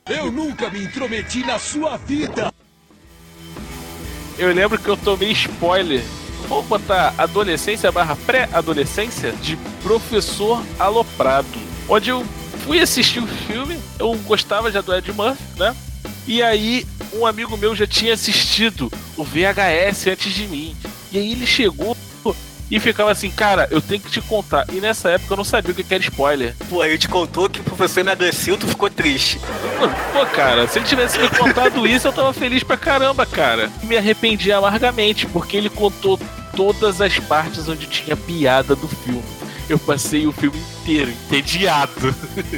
Eu 0.09 0.31
nunca 0.31 0.69
me 0.69 0.83
intrometi 0.83 1.39
na 1.45 1.57
sua 1.57 1.97
vida. 1.97 2.53
Eu 4.37 4.53
lembro 4.53 4.77
que 4.77 4.87
eu 4.89 4.97
tomei 4.97 5.31
spoiler. 5.31 6.03
Vou 6.47 6.61
botar 6.61 7.13
adolescência 7.17 7.91
barra 7.91 8.15
pré-adolescência 8.15 9.31
de 9.31 9.57
Professor 9.81 10.63
Aloprado. 10.77 11.47
Onde 11.89 12.09
eu 12.09 12.23
fui 12.63 12.79
assistir 12.79 13.19
o 13.19 13.27
filme, 13.27 13.79
eu 13.99 14.13
gostava 14.19 14.71
já 14.71 14.81
do 14.81 14.95
Ed 14.95 15.11
Murphy, 15.11 15.43
né? 15.57 15.75
E 16.27 16.41
aí, 16.43 16.85
um 17.13 17.25
amigo 17.25 17.57
meu 17.57 17.75
já 17.75 17.87
tinha 17.87 18.13
assistido 18.13 18.91
o 19.17 19.23
VHS 19.23 20.07
antes 20.07 20.33
de 20.33 20.47
mim. 20.47 20.75
E 21.11 21.17
aí 21.17 21.31
ele 21.31 21.47
chegou 21.47 21.95
e 22.69 22.79
ficava 22.79 23.11
assim, 23.11 23.29
cara, 23.29 23.67
eu 23.69 23.81
tenho 23.81 24.01
que 24.01 24.09
te 24.09 24.21
contar. 24.21 24.65
E 24.71 24.81
nessa 24.81 25.09
época 25.09 25.33
eu 25.33 25.37
não 25.37 25.43
sabia 25.43 25.71
o 25.71 25.75
que 25.75 25.93
era 25.93 26.03
spoiler. 26.03 26.55
Pô, 26.69 26.83
ele 26.83 26.97
te 26.97 27.07
contou 27.07 27.49
que 27.49 27.59
o 27.59 27.63
professor 27.63 27.99
emagreceu, 27.99 28.57
tu 28.57 28.67
ficou 28.67 28.89
triste. 28.89 29.39
Pô, 30.11 30.25
cara, 30.27 30.67
se 30.67 30.79
ele 30.79 30.85
tivesse 30.85 31.19
me 31.19 31.29
contado 31.29 31.85
isso, 31.87 32.07
eu 32.07 32.13
tava 32.13 32.33
feliz 32.33 32.63
pra 32.63 32.77
caramba, 32.77 33.25
cara. 33.25 33.71
Me 33.83 33.97
arrependi 33.97 34.51
amargamente, 34.51 35.27
porque 35.27 35.57
ele 35.57 35.69
contou 35.69 36.19
todas 36.55 37.01
as 37.01 37.19
partes 37.19 37.67
onde 37.67 37.85
tinha 37.85 38.15
piada 38.15 38.75
do 38.75 38.87
filme. 38.87 39.23
Eu 39.69 39.77
passei 39.77 40.25
o 40.25 40.31
filme 40.31 40.57
inteiro 40.81 41.11
entediado. 41.11 42.15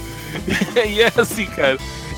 e 0.76 0.80
aí 0.80 1.02
é 1.02 1.12
assim, 1.18 1.46
cara. 1.46 1.78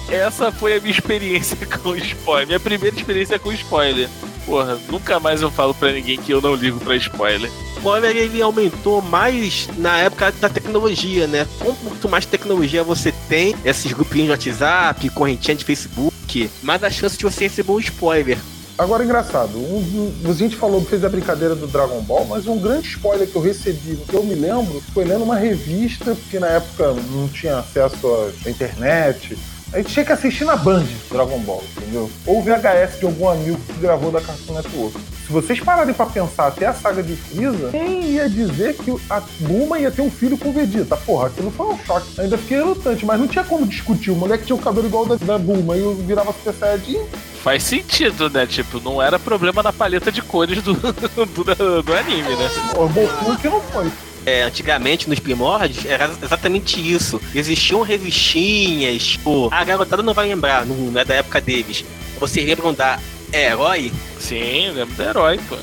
essa 0.09 0.51
foi 0.51 0.77
a 0.77 0.79
minha 0.79 0.91
experiência 0.91 1.57
com 1.81 1.95
spoiler. 1.95 2.47
Minha 2.47 2.59
primeira 2.59 2.95
experiência 2.95 3.39
com 3.39 3.51
spoiler. 3.51 4.09
Porra, 4.49 4.79
nunca 4.89 5.19
mais 5.19 5.43
eu 5.43 5.51
falo 5.51 5.75
pra 5.75 5.91
ninguém 5.91 6.17
que 6.19 6.31
eu 6.31 6.41
não 6.41 6.55
ligo 6.55 6.79
pra 6.79 6.95
spoiler. 6.95 7.51
O 7.51 7.77
spoiler 7.77 8.17
ele 8.17 8.41
aumentou 8.41 8.99
mais 8.99 9.69
na 9.77 9.99
época 9.99 10.31
da 10.31 10.49
tecnologia, 10.49 11.27
né? 11.27 11.47
Quanto 11.59 12.09
mais 12.09 12.25
tecnologia 12.25 12.83
você 12.83 13.13
tem, 13.29 13.55
esses 13.63 13.93
grupinhos 13.93 14.25
de 14.39 14.49
WhatsApp, 14.49 15.07
correntinha 15.11 15.55
de 15.55 15.63
Facebook, 15.63 16.49
mais 16.63 16.83
a 16.83 16.89
chance 16.89 17.15
de 17.15 17.25
você 17.25 17.43
receber 17.43 17.71
um 17.71 17.79
spoiler. 17.79 18.39
Agora, 18.75 19.03
engraçado, 19.03 19.55
um, 19.59 20.13
um, 20.25 20.31
a 20.31 20.33
gente 20.33 20.55
falou, 20.55 20.83
fez 20.83 21.03
a 21.03 21.09
brincadeira 21.09 21.53
do 21.53 21.67
Dragon 21.67 22.01
Ball, 22.01 22.25
mas 22.25 22.47
um 22.47 22.57
grande 22.57 22.87
spoiler 22.87 23.27
que 23.27 23.35
eu 23.35 23.41
recebi, 23.41 23.97
que 23.97 24.13
eu 24.15 24.23
me 24.23 24.33
lembro, 24.33 24.81
foi 24.93 25.03
lendo 25.03 25.25
uma 25.25 25.35
revista, 25.35 26.15
porque 26.15 26.39
na 26.39 26.47
época 26.47 26.95
não 27.11 27.27
tinha 27.27 27.59
acesso 27.59 28.31
à 28.45 28.49
internet, 28.49 29.37
a 29.71 29.77
gente 29.77 29.93
tinha 29.93 30.05
que 30.05 30.11
assistir 30.11 30.45
na 30.45 30.55
Band 30.55 30.85
Dragon 31.11 31.39
Ball, 31.39 31.63
entendeu? 31.77 32.09
Ou 32.25 32.41
VHS 32.41 32.99
de 32.99 33.05
algum 33.05 33.29
amigo 33.29 33.59
que 33.67 33.79
gravou 33.79 34.11
da 34.11 34.19
Cartoon 34.19 34.53
Network. 34.53 34.99
Se 35.25 35.31
vocês 35.31 35.59
pararem 35.59 35.93
pra 35.93 36.07
pensar 36.07 36.47
até 36.47 36.65
a 36.65 36.73
saga 36.73 37.03
de 37.03 37.15
Freeza, 37.15 37.69
quem 37.69 38.01
ia 38.13 38.27
dizer 38.27 38.75
que 38.75 38.91
a 39.09 39.21
Bulma 39.41 39.79
ia 39.79 39.91
ter 39.91 40.01
um 40.01 40.09
filho 40.09 40.35
com 40.35 40.49
o 40.49 40.51
Vegeta? 40.51 40.97
Porra, 40.97 41.27
aquilo 41.27 41.51
foi 41.51 41.67
um 41.67 41.77
choque. 41.85 42.19
Ainda 42.19 42.35
fiquei 42.35 42.57
relutante, 42.57 43.05
mas 43.05 43.19
não 43.19 43.27
tinha 43.27 43.43
como 43.43 43.67
discutir. 43.67 44.09
O 44.09 44.15
moleque 44.15 44.45
tinha 44.45 44.55
o 44.55 44.59
cabelo 44.59 44.87
igual 44.87 45.05
da, 45.05 45.17
da 45.17 45.37
Bulma 45.37 45.77
e 45.77 45.81
eu 45.81 45.93
virava 45.93 46.33
Super 46.33 46.53
Saiyajin. 46.53 47.01
Faz 47.43 47.61
sentido, 47.61 48.27
né? 48.27 48.47
Tipo, 48.47 48.79
não 48.79 48.99
era 48.99 49.19
problema 49.19 49.61
na 49.61 49.71
paleta 49.71 50.11
de 50.11 50.21
cores 50.23 50.63
do, 50.63 50.73
do, 50.73 51.83
do 51.83 51.93
anime, 51.93 52.35
né? 52.35 52.49
O 52.75 52.89
Goku 52.89 53.37
que 53.39 53.49
não 53.49 53.61
foi. 53.61 53.91
É, 54.29 54.43
antigamente, 54.43 55.09
nos 55.09 55.17
primórdios, 55.17 55.83
era 55.85 56.07
exatamente 56.21 56.79
isso. 56.79 57.19
Existiam 57.33 57.81
revistinhas, 57.81 59.03
tipo, 59.03 59.49
a 59.51 59.63
garotada 59.63 60.03
não 60.03 60.13
vai 60.13 60.27
lembrar, 60.27 60.67
não, 60.67 60.75
não 60.75 61.01
é 61.01 61.03
da 61.03 61.15
época 61.15 61.41
deles. 61.41 61.83
Vocês 62.19 62.45
lembram 62.45 62.71
da 62.71 62.99
Herói? 63.33 63.91
Sim, 64.19 64.69
lembro 64.75 64.93
da 64.93 65.05
Herói, 65.05 65.39
pô. 65.49 65.55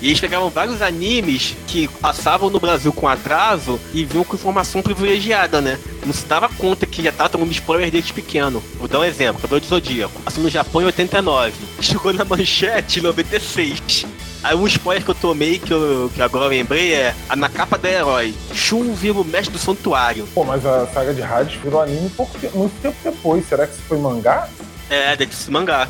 E 0.00 0.06
eles 0.06 0.20
pegavam 0.20 0.50
vários 0.50 0.80
animes 0.82 1.56
que 1.66 1.88
passavam 1.88 2.48
no 2.48 2.60
Brasil 2.60 2.92
com 2.92 3.08
atraso 3.08 3.80
e 3.92 4.04
vinham 4.04 4.24
com 4.24 4.36
informação 4.36 4.82
privilegiada, 4.82 5.60
né? 5.60 5.76
Não 6.06 6.12
se 6.12 6.24
dava 6.24 6.48
conta 6.48 6.86
que 6.86 7.02
já 7.02 7.10
tava 7.10 7.28
tomando 7.28 7.50
spoiler 7.50 7.90
desde 7.90 8.12
pequeno. 8.12 8.62
Vou 8.78 8.86
dar 8.86 9.00
um 9.00 9.04
exemplo, 9.04 9.42
Cabelo 9.42 9.60
de 9.60 9.66
Zodíaco. 9.66 10.22
Passou 10.22 10.44
no 10.44 10.50
Japão 10.50 10.82
em 10.82 10.86
89. 10.86 11.52
Chegou 11.82 12.12
na 12.12 12.24
manchete 12.24 13.00
em 13.00 13.02
96. 13.02 14.06
Aí 14.42 14.56
um 14.56 14.66
spoiler 14.66 15.04
que 15.04 15.10
eu 15.10 15.14
tomei, 15.14 15.58
que, 15.58 15.72
eu, 15.72 16.10
que 16.12 16.20
agora 16.20 16.46
eu 16.46 16.48
lembrei, 16.48 16.92
é 16.94 17.14
a 17.28 17.36
na 17.36 17.48
capa 17.48 17.78
da 17.78 17.88
herói. 17.88 18.34
Shun 18.52 18.92
vira 18.92 19.14
o 19.14 19.24
mestre 19.24 19.52
do 19.52 19.58
santuário. 19.58 20.26
Pô, 20.34 20.42
mas 20.42 20.66
a 20.66 20.86
saga 20.88 21.14
de 21.14 21.22
Hades 21.22 21.60
virou 21.62 21.80
anime 21.80 22.10
pouco, 22.10 22.36
muito 22.54 22.72
tempo 22.82 22.96
depois. 23.04 23.48
Será 23.48 23.66
que 23.66 23.74
isso 23.74 23.82
foi 23.82 23.98
mangá? 23.98 24.48
É, 24.90 25.14
deve 25.16 25.34
ser 25.34 25.52
mangá. 25.52 25.88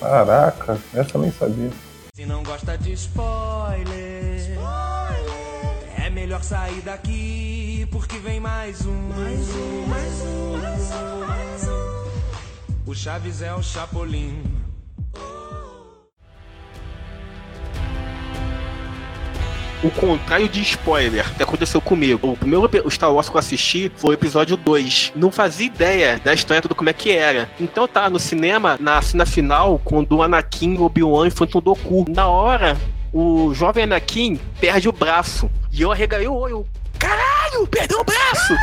Caraca, 0.00 0.78
essa 0.92 1.10
eu 1.16 1.20
nem 1.20 1.32
sabia. 1.32 1.70
Se 2.12 2.26
não 2.26 2.42
gosta 2.42 2.76
de 2.76 2.92
spoiler, 2.92 4.36
spoiler, 4.36 6.04
é 6.04 6.10
melhor 6.10 6.42
sair 6.42 6.80
daqui 6.80 7.86
porque 7.92 8.18
vem 8.18 8.40
mais 8.40 8.84
um. 8.84 8.92
Mais 8.92 9.48
um, 9.54 9.86
mais 9.86 10.20
um, 10.22 10.56
mais 10.58 10.90
um, 10.90 11.26
mais 11.26 11.68
um. 11.68 12.90
O 12.90 12.94
Chaves 12.94 13.42
é 13.42 13.54
o 13.54 13.62
Chapolin. 13.62 14.61
O 19.82 19.90
contrário 19.90 20.48
de 20.48 20.60
spoiler 20.62 21.24
que 21.34 21.42
aconteceu 21.42 21.80
comigo. 21.80 22.32
O 22.32 22.36
primeiro 22.36 22.90
Star 22.90 23.12
Wars 23.12 23.28
que 23.28 23.36
eu 23.36 23.38
assisti 23.40 23.92
foi 23.96 24.10
o 24.10 24.14
episódio 24.14 24.56
2. 24.56 25.12
Não 25.16 25.30
fazia 25.30 25.66
ideia 25.66 26.20
da 26.22 26.32
história 26.32 26.62
tudo 26.62 26.74
como 26.74 26.90
é 26.90 26.92
que 26.92 27.10
era. 27.10 27.50
Então 27.60 27.88
tá 27.88 28.08
no 28.08 28.18
cinema, 28.18 28.76
na 28.80 29.02
cena 29.02 29.26
final, 29.26 29.80
quando 29.84 30.16
o 30.16 30.22
Anakin, 30.22 30.78
Obi-Wan 30.78 31.26
enfrentam 31.26 31.58
o 31.58 31.62
Doku. 31.62 32.04
Na 32.08 32.28
hora, 32.28 32.76
o 33.12 33.52
jovem 33.54 33.84
Anakin 33.84 34.38
perde 34.60 34.88
o 34.88 34.92
braço. 34.92 35.50
E 35.72 35.82
eu 35.82 35.90
arregalei 35.90 36.28
o 36.28 36.34
olho. 36.34 36.66
Caralho, 36.98 37.66
perdeu 37.66 38.00
o 38.00 38.04
braço! 38.04 38.54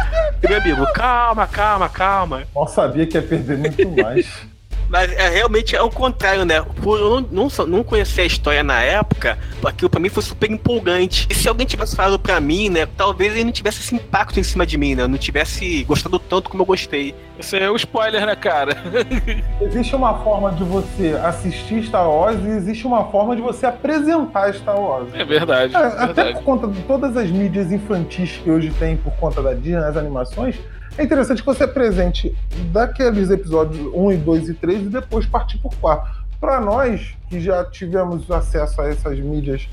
e 0.41 0.47
meu 0.47 0.57
amigo, 0.59 0.85
calma, 0.93 1.45
calma, 1.45 1.89
calma. 1.89 2.43
Mal 2.55 2.67
sabia 2.67 3.05
que 3.05 3.17
ia 3.17 3.21
perder 3.21 3.57
muito 3.57 3.89
mais. 4.01 4.25
Mas 4.89 5.12
é, 5.12 5.29
realmente 5.29 5.75
é 5.75 5.81
o 5.81 5.89
contrário, 5.89 6.43
né? 6.43 6.62
Por 6.81 7.00
eu 7.00 7.22
não, 7.22 7.48
não, 7.48 7.65
não 7.67 7.84
conhecer 7.84 8.22
a 8.22 8.25
história 8.25 8.63
na 8.63 8.81
época, 8.81 9.38
aquilo 9.63 9.89
pra 9.89 10.00
mim 10.00 10.10
foi 10.10 10.24
super 10.24 10.50
empolgante. 10.50 11.27
E 11.29 11.36
se 11.36 11.48
alguém 11.48 11.65
tivesse 11.65 11.96
falado 11.96 12.19
pra 12.19 12.41
mim, 12.41 12.69
né? 12.69 12.88
Talvez 12.98 13.34
ele 13.34 13.46
não 13.46 13.51
tivesse 13.51 13.81
esse 13.81 13.96
impacto 13.96 14.39
em 14.39 14.43
cima 14.43 14.65
de 14.65 14.77
mim, 14.77 14.96
né? 14.96 15.05
Não 15.08 15.17
tivesse 15.17 15.84
gostado 15.84 16.17
tanto 16.17 16.50
como 16.50 16.63
eu 16.63 16.65
gostei. 16.65 17.13
Esse 17.38 17.58
é 17.58 17.69
o 17.69 17.75
spoiler, 17.75 18.25
né, 18.25 18.36
cara? 18.36 18.75
existe 19.62 19.96
uma 19.96 20.17
forma 20.24 20.51
de 20.51 20.63
você 20.63 21.17
assistir 21.24 21.84
Star 21.84 22.10
Wars 22.10 22.39
e 22.43 22.50
existe 22.50 22.86
uma 22.86 23.05
forma 23.05 23.36
de 23.36 23.41
você 23.41 23.65
apresentar 23.67 24.53
Star 24.55 24.79
Wars. 24.79 25.13
É 25.13 25.24
verdade. 25.24 25.75
É, 25.75 25.79
é 25.79 25.84
até 25.84 26.34
por 26.34 26.43
conta 26.43 26.67
de 26.67 26.81
todas 26.81 27.15
as 27.15 27.29
mídias 27.29 27.72
infantis 27.72 28.39
que 28.43 28.50
hoje 28.50 28.72
tem 28.72 28.98
por 28.98 29.13
conta 29.13 29.41
da 29.41 29.53
Disney, 29.53 29.77
as 29.77 29.96
animações 29.96 30.55
é 31.00 31.03
interessante 31.03 31.41
que 31.41 31.46
você 31.46 31.63
apresente 31.63 32.36
daqueles 32.74 33.29
episódios 33.29 33.79
1 33.94 34.12
e 34.12 34.18
2 34.18 34.50
e 34.50 34.53
3 34.53 34.82
e 34.82 34.89
depois 34.89 35.25
partir 35.25 35.58
por 35.60 35.74
4. 35.75 36.20
Para 36.41 36.60
nós, 36.60 37.15
que 37.29 37.39
já 37.39 37.63
tivemos 37.63 38.29
acesso 38.29 38.82
a 38.82 38.89
essas 38.89 39.18
mídias 39.18 39.65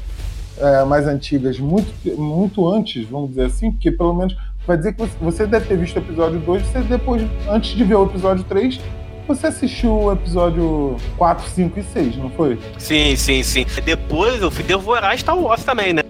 é, 0.57 0.85
mais 0.85 1.09
antigas 1.09 1.59
muito, 1.59 1.93
muito 2.17 2.73
antes, 2.73 3.09
vamos 3.09 3.31
dizer 3.31 3.47
assim, 3.47 3.73
porque 3.73 3.91
pelo 3.91 4.15
menos 4.15 4.37
vai 4.65 4.77
dizer 4.77 4.93
que 4.93 5.01
você, 5.01 5.17
você 5.21 5.47
deve 5.47 5.67
ter 5.67 5.77
visto 5.77 5.97
o 5.97 5.99
episódio 5.99 6.39
2, 6.39 6.63
você 6.63 6.81
depois, 6.83 7.23
antes 7.49 7.73
de 7.73 7.83
ver 7.83 7.97
o 7.97 8.05
episódio 8.05 8.45
3, 8.45 8.81
você 9.27 9.49
assistiu 9.49 9.99
o 10.03 10.13
episódio 10.13 10.97
4, 11.19 11.49
5 11.49 11.81
e 11.81 11.83
6, 11.83 12.17
não 12.19 12.31
foi? 12.31 12.57
Sim, 12.79 13.17
sim, 13.17 13.43
sim. 13.43 13.67
Depois 13.85 14.41
eu 14.41 14.51
fui 14.51 14.63
devorar 14.63 15.19
Star 15.19 15.37
Wars 15.37 15.65
também, 15.65 15.93
né? 15.93 16.06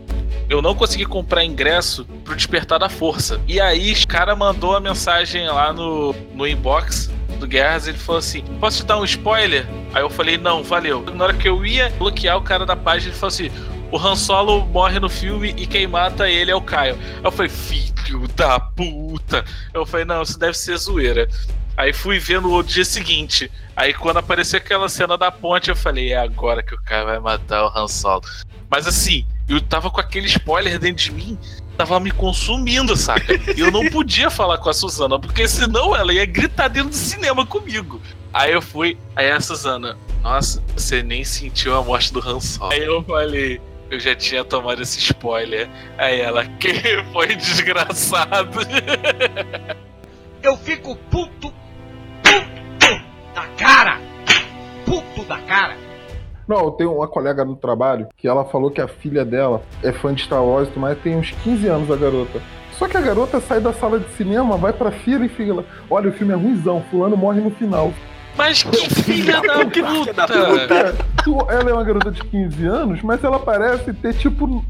Eu 0.49 0.63
não 0.63 0.75
consegui 0.75 1.05
comprar 1.05 1.45
ingresso 1.45 2.05
pro 2.25 2.37
Despertar 2.37 2.79
da 2.79 2.89
Força. 2.89 3.41
E 3.49 3.61
aí, 3.61 3.93
o 3.93 4.09
cara 4.09 4.37
mandou 4.37 4.77
a 4.77 4.81
mensagem 4.81 5.47
lá 5.49 5.73
no, 5.73 6.13
no 6.35 6.47
inbox 6.47 7.11
do 7.39 7.47
Guerras, 7.47 7.87
ele 7.87 7.99
falou 7.99 8.19
assim: 8.19 8.43
Posso 8.61 8.79
te 8.79 8.87
dar 8.87 8.99
um 8.99 9.05
spoiler? 9.05 9.67
Aí 9.93 10.03
eu 10.03 10.11
falei: 10.11 10.39
Não, 10.39 10.63
valeu. 10.63 11.03
Na 11.15 11.25
hora 11.25 11.35
que 11.35 11.49
eu 11.49 11.65
ia 11.65 11.91
bloquear 11.91 12.37
o 12.37 12.43
cara 12.43 12.65
da 12.65 12.77
página, 12.77 13.11
ele 13.11 13.19
falou 13.19 13.29
assim: 13.29 13.51
O 13.91 13.99
Han 13.99 14.17
Solo 14.17 14.65
morre 14.67 14.99
no 14.99 15.09
filme 15.09 15.55
e 15.57 15.67
quem 15.67 15.87
mata 15.87 16.29
ele 16.29 16.51
é 16.51 16.55
o 16.55 16.63
Caio. 16.63 16.95
Aí 16.95 17.25
eu 17.25 17.33
falei: 17.33 17.51
Filho 17.51 18.29
da 18.29 18.59
puta. 18.61 19.45
Eu 19.75 19.85
falei: 19.85 20.07
Não, 20.07 20.23
isso 20.23 20.39
deve 20.39 20.57
ser 20.57 20.77
zoeira. 20.77 21.29
Aí 21.77 21.93
fui 21.93 22.19
ver 22.19 22.41
no 22.41 22.63
dia 22.63 22.85
seguinte. 22.85 23.51
Aí 23.77 23.93
quando 23.93 24.17
apareceu 24.17 24.59
aquela 24.59 24.89
cena 24.89 25.19
da 25.19 25.31
ponte, 25.31 25.69
eu 25.69 25.77
falei: 25.77 26.13
É 26.13 26.19
agora 26.19 26.63
que 26.63 26.75
o 26.75 26.83
cara 26.83 27.05
vai 27.05 27.19
matar 27.19 27.65
o 27.65 27.79
Han 27.79 27.89
Solo. 27.89 28.23
Mas 28.71 28.87
assim, 28.87 29.27
eu 29.49 29.61
tava 29.61 29.91
com 29.91 30.01
aquele 30.01 30.27
spoiler 30.27 30.79
dentro 30.79 31.05
de 31.05 31.13
mim, 31.13 31.39
tava 31.77 32.01
me 32.01 32.11
consumindo, 32.11 32.97
saca? 32.97 33.35
E 33.57 33.61
eu 33.61 33.71
não 33.71 33.89
podia 33.89 34.31
falar 34.31 34.59
com 34.59 34.69
a 34.69 34.75
Suzana, 34.75 35.19
porque 35.19 35.47
senão 35.47 35.95
ela 35.95 36.13
ia 36.13 36.27
gritar 36.27 36.69
dentro 36.69 36.91
do 36.91 36.97
cinema 36.97 37.47
comigo. 37.47 38.01
Aí 38.33 38.53
eu 38.53 38.61
fui, 38.61 38.99
aí 39.15 39.31
a 39.31 39.41
Suzana, 39.41 39.97
nossa, 40.23 40.63
você 40.77 41.03
nem 41.03 41.25
sentiu 41.25 41.77
a 41.77 41.83
morte 41.83 42.13
do 42.13 42.21
Han 42.21 42.41
Solo. 42.41 42.73
Aí 42.73 42.85
eu 42.85 43.03
falei, 43.05 43.61
eu 43.91 44.01
já 44.01 44.15
tinha 44.15 44.45
tomado 44.45 44.83
esse 44.83 44.99
spoiler. 44.99 45.69
Aí 45.97 46.21
ela, 46.21 46.45
que 46.45 46.73
foi 47.13 47.35
desgraçado. 47.37 48.59
Eu 50.43 50.57
fico 50.57 50.95
puto, 51.11 51.26
Não, 56.47 56.65
eu 56.65 56.71
tenho 56.73 56.95
uma 56.95 57.09
colega 57.09 57.45
no 57.45 57.57
trabalho 57.57 58.07
que 58.17 58.29
ela 58.29 58.45
falou 58.45 58.71
que 58.71 58.81
a 58.81 58.87
filha 58.87 59.25
dela 59.25 59.63
é 59.83 59.93
fã 59.93 60.15
de 60.15 60.23
Star 60.23 60.45
Wars, 60.45 60.69
mas 60.77 60.99
tem 60.99 61.17
uns 61.17 61.31
15 61.43 61.67
anos 61.67 61.91
a 61.91 61.97
garota. 61.97 62.41
Só 62.79 62.87
que 62.87 62.97
a 62.97 63.01
garota 63.01 63.41
sai 63.41 63.59
da 63.59 63.73
sala 63.73 63.99
de 63.99 64.09
cinema, 64.11 64.57
vai 64.57 64.73
pra 64.73 64.91
fila 64.91 65.25
e 65.25 65.29
fica 65.29 65.55
lá. 65.55 65.65
Olha, 65.89 66.11
o 66.11 66.13
filme 66.13 66.33
é 66.33 66.37
ruimzão, 66.37 66.85
fulano 66.91 67.17
morre 67.17 67.41
no 67.41 67.51
final. 67.51 67.93
Mas 68.37 68.63
que 68.63 68.95
filha 69.03 69.41
da 69.41 69.65
puta! 69.65 70.95
Ela 71.49 71.71
é 71.71 71.73
uma 71.73 71.83
garota 71.83 72.11
de 72.11 72.23
15 72.23 72.67
anos, 72.67 73.03
mas 73.03 73.25
ela 73.25 73.39
parece 73.39 73.95
ter 73.95 74.13
tipo 74.13 74.63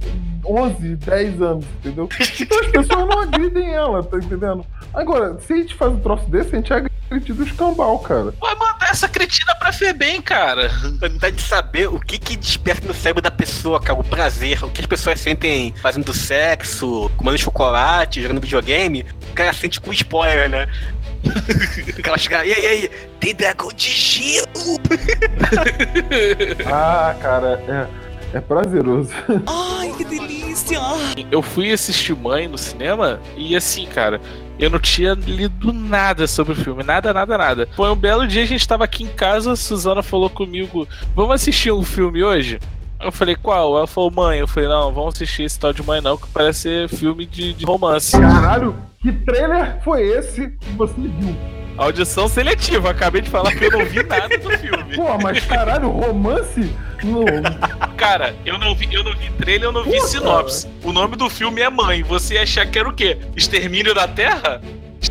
11, 0.46 0.96
10 0.96 1.42
anos, 1.42 1.64
entendeu? 1.78 2.08
Então 2.40 2.60
as 2.60 2.66
pessoas 2.68 3.08
não 3.08 3.20
agridem 3.20 3.74
ela, 3.74 4.04
tá 4.04 4.16
entendendo? 4.18 4.64
Agora, 4.94 5.36
se 5.40 5.52
a 5.52 5.56
gente 5.56 5.74
faz 5.74 5.92
um 5.92 5.98
troço 5.98 6.30
desse, 6.30 6.54
a 6.54 6.58
gente 6.58 6.72
agride 6.72 6.95
do 7.08 7.44
escambau, 7.44 7.98
cara. 8.00 8.34
Vai 8.40 8.54
mandar 8.54 8.90
essa 8.90 9.08
cretina 9.08 9.54
pra 9.54 9.72
Febem, 9.72 10.20
cara. 10.20 10.68
Vontade 11.00 11.36
de 11.36 11.42
saber 11.42 11.88
o 11.88 12.00
que 12.00 12.18
que 12.18 12.36
desperta 12.36 12.86
no 12.86 12.94
cérebro 12.94 13.22
da 13.22 13.30
pessoa, 13.30 13.80
cara, 13.80 13.98
o 13.98 14.04
prazer, 14.04 14.62
o 14.64 14.70
que 14.70 14.80
as 14.80 14.86
pessoas 14.86 15.20
sentem 15.20 15.72
fazendo 15.80 16.12
sexo, 16.12 17.10
comendo 17.16 17.38
chocolate, 17.38 18.22
jogando 18.22 18.40
videogame, 18.40 19.04
o 19.30 19.34
cara 19.34 19.52
sente 19.52 19.80
com 19.80 19.92
spoiler, 19.92 20.48
né? 20.48 20.66
O 21.98 22.02
cara 22.02 22.18
chega, 22.18 22.44
e 22.44 22.52
aí, 22.52 22.62
e 22.62 22.66
aí, 22.66 22.90
tem 23.18 23.34
dragão 23.34 23.72
de 23.72 23.90
gelo! 23.90 24.46
ah, 26.72 27.16
cara, 27.20 27.60
é. 27.68 28.06
É 28.36 28.40
prazeroso. 28.40 29.10
Ai, 29.46 29.94
que 29.96 30.04
delícia! 30.04 30.78
Eu 31.30 31.40
fui 31.40 31.72
assistir 31.72 32.14
Mãe 32.14 32.46
no 32.48 32.58
cinema 32.58 33.20
e 33.36 33.56
assim, 33.56 33.86
cara, 33.86 34.20
Eu 34.58 34.70
não 34.70 34.78
tinha 34.78 35.12
lido 35.14 35.72
nada 35.72 36.26
sobre 36.26 36.54
o 36.54 36.56
filme, 36.56 36.82
nada, 36.82 37.12
nada, 37.12 37.36
nada. 37.36 37.68
Foi 37.76 37.90
um 37.90 37.96
belo 37.96 38.26
dia, 38.26 38.42
a 38.42 38.46
gente 38.46 38.66
tava 38.66 38.84
aqui 38.84 39.04
em 39.04 39.08
casa, 39.08 39.52
a 39.52 39.56
Suzana 39.56 40.02
falou 40.02 40.30
comigo: 40.30 40.88
Vamos 41.14 41.34
assistir 41.34 41.70
um 41.72 41.82
filme 41.82 42.24
hoje? 42.24 42.58
Eu 42.98 43.12
falei, 43.12 43.36
qual? 43.36 43.76
Ela 43.76 43.86
falou, 43.86 44.10
mãe. 44.10 44.38
Eu 44.38 44.48
falei, 44.48 44.68
não, 44.68 44.92
vamos 44.92 45.14
assistir 45.14 45.42
esse 45.42 45.58
tal 45.58 45.72
de 45.72 45.82
mãe 45.82 46.00
não, 46.00 46.16
que 46.16 46.26
parece 46.28 46.88
filme 46.88 47.26
de, 47.26 47.52
de 47.52 47.64
romance. 47.64 48.18
Caralho, 48.18 48.74
que 49.00 49.12
trailer 49.12 49.78
foi 49.84 50.02
esse 50.02 50.48
que 50.48 50.70
você 50.70 50.94
viu? 50.96 51.36
Audição 51.78 52.26
seletiva, 52.28 52.90
acabei 52.90 53.20
de 53.20 53.28
falar 53.28 53.54
que 53.54 53.64
eu 53.64 53.70
não 53.70 53.84
vi 53.84 54.02
nada 54.02 54.36
do 54.38 54.50
filme. 54.58 54.96
Pô, 54.96 55.18
mas 55.22 55.44
caralho, 55.44 55.90
romance? 55.90 56.72
Não. 57.02 57.24
Cara, 57.96 58.34
eu 58.44 58.58
não 58.58 58.74
vi, 58.74 58.88
eu 58.92 59.04
não 59.04 59.12
vi 59.12 59.30
trailer, 59.32 59.68
eu 59.68 59.72
não 59.72 59.84
vi 59.84 59.92
Puta. 59.92 60.06
sinopse. 60.06 60.66
O 60.82 60.92
nome 60.92 61.16
do 61.16 61.28
filme 61.28 61.60
é 61.60 61.68
Mãe. 61.68 62.02
Você 62.02 62.34
ia 62.34 62.42
achar 62.42 62.66
que 62.66 62.78
era 62.78 62.88
o 62.88 62.92
quê? 62.92 63.18
Extermínio 63.36 63.94
da 63.94 64.08
Terra? 64.08 64.60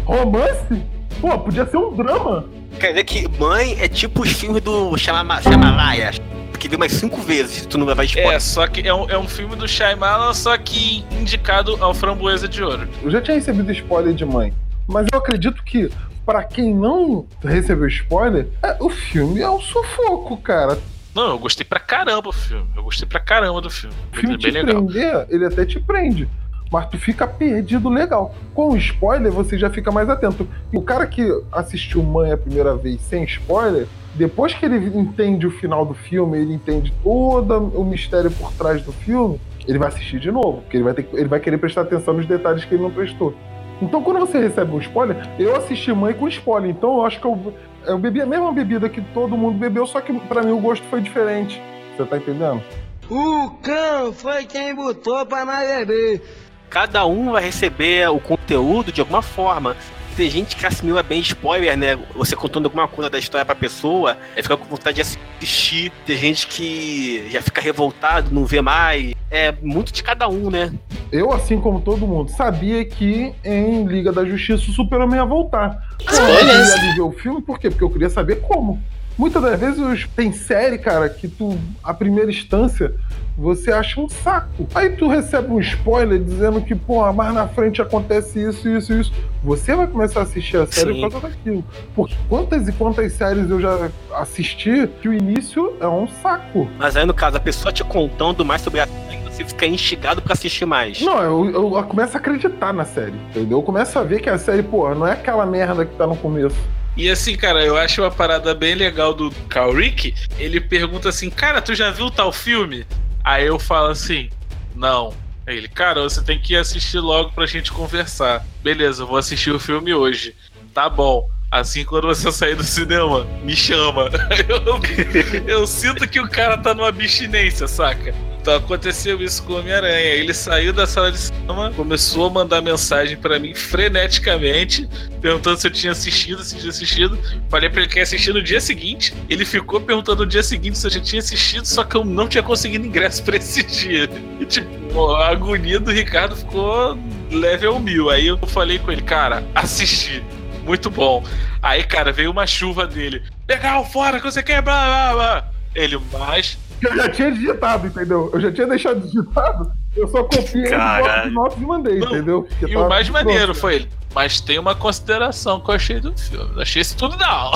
Romance? 0.06 0.82
Pô, 1.22 1.38
podia 1.38 1.66
ser 1.66 1.78
um 1.78 1.94
drama. 1.94 2.46
Quer 2.80 2.90
dizer 2.90 3.04
que 3.04 3.28
Mãe 3.40 3.78
é 3.80 3.88
tipo 3.88 4.24
os 4.24 4.32
filmes 4.32 4.62
do 4.62 4.98
Shyamalaia. 4.98 6.12
Que 6.60 6.68
viu 6.70 6.80
mais 6.80 6.94
cinco 6.94 7.22
vezes, 7.22 7.64
tu 7.68 7.78
não 7.78 7.86
vai 7.86 7.94
levar 7.94 8.06
spoiler. 8.06 8.34
É, 8.34 8.40
só 8.40 8.66
que 8.66 8.88
é 8.88 8.94
um, 8.94 9.08
é 9.08 9.18
um 9.18 9.28
filme 9.28 9.56
do 9.56 9.68
Shyamalan, 9.68 10.34
só 10.34 10.58
que 10.58 11.06
indicado 11.12 11.78
ao 11.80 11.94
Framboesa 11.94 12.48
de 12.48 12.64
Ouro. 12.64 12.88
Eu 13.04 13.12
já 13.12 13.22
tinha 13.22 13.36
recebido 13.36 13.72
spoiler 13.72 14.16
de 14.16 14.26
mãe, 14.26 14.52
mas 14.88 15.06
eu 15.14 15.20
acredito 15.20 15.62
que 15.64 15.92
pra 16.26 16.44
quem 16.44 16.74
não 16.74 17.26
recebeu 17.44 17.88
spoiler, 17.88 18.48
é, 18.64 18.78
o 18.80 18.90
filme 18.90 19.42
é 19.42 19.50
um 19.50 19.60
sufoco, 19.62 20.38
cara. 20.38 20.78
Não, 21.14 21.30
eu 21.30 21.40
gostei 21.40 21.66
pra 21.66 21.80
caramba 21.80 22.24
do 22.24 22.34
filme. 22.34 22.68
Eu 22.76 22.84
gostei 22.84 23.08
pra 23.08 23.20
caramba 23.20 23.62
do 23.62 23.70
filme. 23.70 23.96
O 24.12 24.16
filme 24.18 24.38
bem 24.38 24.52
te 24.52 24.52
legal. 24.52 24.84
prender, 24.84 25.26
ele 25.30 25.46
até 25.46 25.66
te 25.66 25.80
prende. 25.80 26.28
Mas 26.72 26.90
tu 26.90 26.98
fica 26.98 27.26
perdido 27.26 27.88
legal. 27.88 28.36
Com 28.54 28.72
o 28.72 28.78
spoiler, 28.78 29.32
você 29.32 29.58
já 29.58 29.70
fica 29.70 29.92
mais 29.92 30.10
atento. 30.10 30.48
E 30.74 30.78
o 30.78 30.82
cara 30.82 31.08
que 31.08 31.26
assistiu 31.52 32.04
Mãe 32.04 32.34
a 32.34 32.38
primeira 32.38 32.76
vez 32.76 33.00
sem 33.02 33.24
spoiler, 33.24 33.88
depois 34.16 34.54
que 34.54 34.66
ele 34.66 34.78
entende 34.98 35.48
o 35.48 35.52
final 35.52 35.86
do 35.86 35.94
filme, 35.94 36.38
ele 36.38 36.54
entende 36.54 36.94
todo 37.02 37.58
o 37.74 37.86
mistério 37.86 38.32
por 38.32 38.52
trás 38.54 38.82
do 38.82 38.92
filme, 38.92 39.40
ele 39.66 39.78
vai 39.78 39.88
assistir 39.88 40.20
de 40.20 40.32
novo. 40.32 40.62
Porque 40.64 40.76
ele 40.76 40.84
vai, 40.84 40.94
ter, 40.94 41.08
ele 41.14 41.30
vai 41.30 41.40
querer 41.40 41.60
prestar 41.60 41.82
atenção 41.82 42.14
nos 42.16 42.26
detalhes 42.26 42.66
que 42.66 42.76
ele 42.76 42.84
não 42.84 42.92
prestou. 42.92 43.34
Então, 43.82 44.02
quando 44.02 44.20
você 44.20 44.40
recebe 44.40 44.72
um 44.72 44.80
spoiler, 44.80 45.18
eu 45.38 45.56
assisti 45.56 45.92
Mãe 45.94 46.14
com 46.14 46.28
spoiler. 46.28 46.70
Então, 46.70 46.98
eu 46.98 47.06
acho 47.06 47.20
que 47.20 47.26
eu, 47.26 47.54
eu 47.86 47.98
bebi 47.98 48.22
a 48.22 48.26
mesma 48.26 48.52
bebida 48.52 48.88
que 48.88 49.02
todo 49.02 49.38
mundo 49.38 49.58
bebeu, 49.58 49.86
só 49.86 50.00
que 50.02 50.14
pra 50.22 50.42
mim 50.42 50.52
o 50.52 50.60
gosto 50.60 50.86
foi 50.88 51.02
diferente. 51.02 51.62
Você 51.96 52.06
tá 52.06 52.18
entendendo? 52.18 52.62
O 53.10 53.52
cão 53.62 54.12
foi 54.14 54.46
quem 54.46 54.74
botou 54.74 55.26
pra 55.26 55.46
nós 55.46 55.68
beber. 55.68 56.22
Cada 56.70 57.06
um 57.06 57.32
vai 57.32 57.44
receber 57.44 58.10
o 58.10 58.20
conteúdo 58.20 58.92
de 58.92 59.02
alguma 59.02 59.22
forma. 59.22 59.76
Tem 60.16 60.30
gente 60.30 60.56
que 60.56 60.66
assimila 60.66 61.04
bem 61.04 61.20
spoiler, 61.20 61.76
né? 61.76 62.00
Você 62.16 62.38
contando 62.38 62.66
alguma 62.66 62.88
coisa 62.88 63.10
da 63.10 63.20
história 63.20 63.44
pra 63.44 63.54
pessoa, 63.54 64.18
aí 64.34 64.42
fica 64.42 64.56
com 64.56 64.64
vontade 64.64 64.96
de 64.96 65.02
assistir. 65.02 65.92
Tem 66.06 66.18
gente 66.18 66.48
que 66.48 67.28
já 67.30 67.42
fica 67.42 67.60
revoltado, 67.60 68.34
não 68.34 68.46
vê 68.46 68.62
mais. 68.62 69.14
É 69.30 69.52
muito 69.62 69.92
de 69.92 70.02
cada 70.02 70.30
um, 70.30 70.50
né? 70.50 70.72
Eu, 71.12 71.34
assim 71.34 71.60
como 71.60 71.82
todo 71.82 72.08
mundo, 72.08 72.32
sabia 72.32 72.86
que 72.86 73.34
em 73.44 73.86
Liga 73.86 74.14
da 74.14 74.24
Justiça 74.24 74.64
o 74.70 74.74
Super-Homem 74.74 75.18
ia 75.18 75.26
voltar. 75.26 75.78
Eu 76.00 76.08
queria 76.08 76.74
ali 76.74 76.94
ver 76.96 77.02
o 77.02 77.12
filme, 77.12 77.42
por 77.42 77.60
quê? 77.60 77.70
Porque 77.70 77.84
eu 77.84 77.90
queria 77.90 78.10
saber 78.10 78.38
como. 78.42 78.82
Muitas 79.18 79.42
das 79.42 79.60
vezes 79.60 80.08
tem 80.16 80.34
série, 80.34 80.78
cara, 80.78 81.08
que 81.08 81.28
tu, 81.28 81.58
a 81.84 81.94
primeira 81.94 82.30
instância, 82.30 82.94
você 83.38 83.72
acha 83.72 84.00
um 84.00 84.10
saco. 84.10 84.68
Aí 84.76 84.90
tu 84.90 85.08
recebe 85.08 85.52
um 85.52 85.60
spoiler 85.60 86.22
dizendo 86.22 86.62
que, 86.62 86.76
pô, 86.76 87.12
mais 87.14 87.34
na 87.34 87.48
frente 87.48 87.82
acontece 87.82 88.42
isso, 88.42 88.68
isso, 88.68 88.94
isso. 88.94 89.14
Você 89.44 89.74
vai 89.74 89.88
começar 89.88 90.20
a 90.20 90.24
assistir 90.24 90.58
a 90.58 90.66
série 90.66 90.94
Sim. 90.96 91.02
por 91.02 91.12
causa 91.12 91.28
daquilo. 91.30 91.64
Porque 91.96 92.16
quantas 92.28 92.68
e 92.68 92.74
quantas 92.74 93.14
séries 93.14 93.50
eu 93.50 93.62
já 93.62 93.90
assisti 94.16 94.88
que 95.02 95.08
o 95.08 95.14
início 95.14 95.76
é 95.80 95.88
um 95.88 96.08
saco. 96.08 96.70
Mas 96.78 96.98
aí, 96.98 97.06
no 97.06 97.14
caso, 97.14 97.38
a 97.38 97.40
pessoa 97.40 97.72
te 97.72 97.84
contando 97.84 98.44
mais 98.44 98.62
sobre 98.62 98.82
a 98.82 98.88
série, 98.88 99.24
você 99.30 99.46
fica 99.46 99.66
instigado 99.66 100.22
pra 100.22 100.34
assistir 100.34 100.66
mais. 100.66 101.02
Não, 101.02 101.22
eu, 101.22 101.76
eu 101.76 101.84
começo 101.84 102.18
a 102.18 102.20
acreditar 102.20 102.74
na 102.74 102.84
série, 102.84 103.16
entendeu? 103.30 103.60
Eu 103.60 103.64
começo 103.64 103.98
a 103.98 104.04
ver 104.04 104.22
que 104.22 104.30
a 104.30 104.38
série, 104.38 104.64
pô, 104.64 104.94
não 104.94 105.08
é 105.08 105.14
aquela 105.14 105.46
merda 105.46 105.86
que 105.86 105.96
tá 105.96 106.06
no 106.06 106.16
começo. 106.18 106.58
E 106.96 107.10
assim, 107.10 107.36
cara, 107.36 107.64
eu 107.64 107.76
acho 107.78 108.02
uma 108.02 108.12
parada 108.12 108.54
bem 108.54 108.74
legal 108.74 109.14
do 109.14 109.30
Carl 109.50 109.74
Rick. 109.74 110.16
Ele 110.38 110.62
pergunta 110.62 111.10
assim, 111.10 111.30
cara, 111.30 111.62
tu 111.62 111.76
já 111.76 111.92
viu 111.92 112.10
tal 112.10 112.32
filme? 112.32 112.86
Aí 113.24 113.46
eu 113.46 113.60
falo 113.60 113.88
assim, 113.88 114.30
não. 114.76 115.14
Aí 115.46 115.58
ele, 115.58 115.68
cara, 115.68 116.02
você 116.02 116.24
tem 116.24 116.40
que 116.40 116.56
assistir 116.56 117.00
logo 117.00 117.32
pra 117.32 117.46
gente 117.46 117.72
conversar. 117.72 118.46
Beleza, 118.64 119.04
eu 119.04 119.08
vou 119.08 119.18
assistir 119.18 119.52
o 119.52 119.60
filme 119.60 119.94
hoje. 119.94 120.36
Tá 120.74 120.90
bom. 120.90 121.30
Assim, 121.52 121.84
quando 121.84 122.08
você 122.08 122.32
sair 122.34 122.56
do 122.56 122.64
cinema, 122.64 123.26
me 123.44 123.56
chama. 123.56 124.10
Eu, 124.48 125.60
eu 125.60 125.68
sinto 125.68 126.08
que 126.08 126.20
o 126.20 126.30
cara 126.30 126.58
tá 126.58 126.74
numa 126.74 126.90
abstinência, 126.90 127.68
saca? 127.68 128.14
Então 128.46 128.58
aconteceu 128.58 129.20
isso 129.24 129.42
com 129.42 129.54
o 129.54 129.58
Homem-Aranha. 129.58 129.98
Ele 129.98 130.32
saiu 130.32 130.72
da 130.72 130.86
sala 130.86 131.12
de 131.12 131.18
cinema, 131.18 131.74
começou 131.76 132.28
a 132.28 132.30
mandar 132.30 132.62
mensagem 132.62 133.18
pra 133.18 133.40
mim 133.40 133.56
freneticamente, 133.56 134.88
perguntando 135.20 135.60
se 135.60 135.66
eu 135.66 135.72
tinha 135.72 135.92
assistido, 135.92 136.44
se 136.44 136.56
tinha 136.56 136.70
assistido. 136.70 137.18
Falei 137.50 137.72
pra 137.72 137.82
ele 137.82 137.90
que 137.90 137.98
ia 137.98 138.04
assistir 138.04 138.32
no 138.36 138.44
dia 138.44 138.62
seguinte. 138.62 139.16
Ele 139.28 139.44
ficou 139.46 139.82
perguntando 139.82 140.24
no 140.24 140.30
dia 140.30 140.44
seguinte 140.44 140.78
se 140.78 140.86
eu 140.86 140.92
já 140.92 141.00
tinha 141.00 141.22
assistido, 141.22 141.66
só 141.66 141.84
que 141.84 141.96
eu 141.96 142.06
não 142.06 142.28
tinha 142.28 142.44
conseguido 142.44 142.86
ingresso 142.86 143.24
pra 143.24 143.38
esse 143.38 143.64
dia. 143.64 144.08
E 144.40 144.46
tipo, 144.46 145.16
a 145.16 145.30
agonia 145.30 145.80
do 145.80 145.90
Ricardo 145.90 146.36
ficou 146.36 146.96
level 147.32 147.80
mil. 147.80 148.12
Aí 148.12 148.28
eu 148.28 148.38
falei 148.38 148.78
com 148.78 148.92
ele, 148.92 149.02
cara, 149.02 149.44
assisti. 149.56 150.24
Muito 150.64 150.92
bom. 150.92 151.26
Aí, 151.64 151.84
cara, 151.84 152.12
veio 152.12 152.30
uma 152.30 152.46
chuva 152.46 152.86
dele. 152.86 153.24
Legal, 153.50 153.84
fora, 153.90 154.20
que 154.20 154.32
você 154.32 154.44
quer, 154.44 154.62
blá, 154.62 154.86
blá, 154.86 155.14
blá. 155.14 155.52
Ele, 155.74 156.00
mas 156.14 156.58
Eu 156.82 156.96
já 156.96 157.10
tinha 157.10 157.32
digitado, 157.32 157.88
entendeu? 157.88 158.30
Eu 158.34 158.42
já 158.42 158.52
tinha 158.52 158.68
deixado 158.68 159.00
digitado, 159.02 159.72
eu 159.96 160.08
só 160.08 160.24
copiei 160.24 160.70
Caralho. 160.70 161.28
os 161.30 161.34
notas 161.34 161.58
e 161.58 161.62
mandei, 161.66 162.00
entendeu? 162.00 162.44
Porque 162.44 162.66
E 162.66 162.74
tava 162.74 162.86
o 162.86 162.90
mais 162.90 163.10
maneiro 163.10 163.46
pronto. 163.46 163.60
foi 163.60 163.76
ele. 163.76 163.90
Mas 164.14 164.40
tem 164.40 164.58
uma 164.58 164.74
consideração 164.74 165.60
que 165.60 165.70
eu 165.70 165.76
achei 165.76 166.00
do 166.00 166.18
filme. 166.18 166.50
Não 166.54 166.62
achei 166.62 166.82
isso 166.82 166.96
tudo, 166.96 167.18
não. 167.18 167.52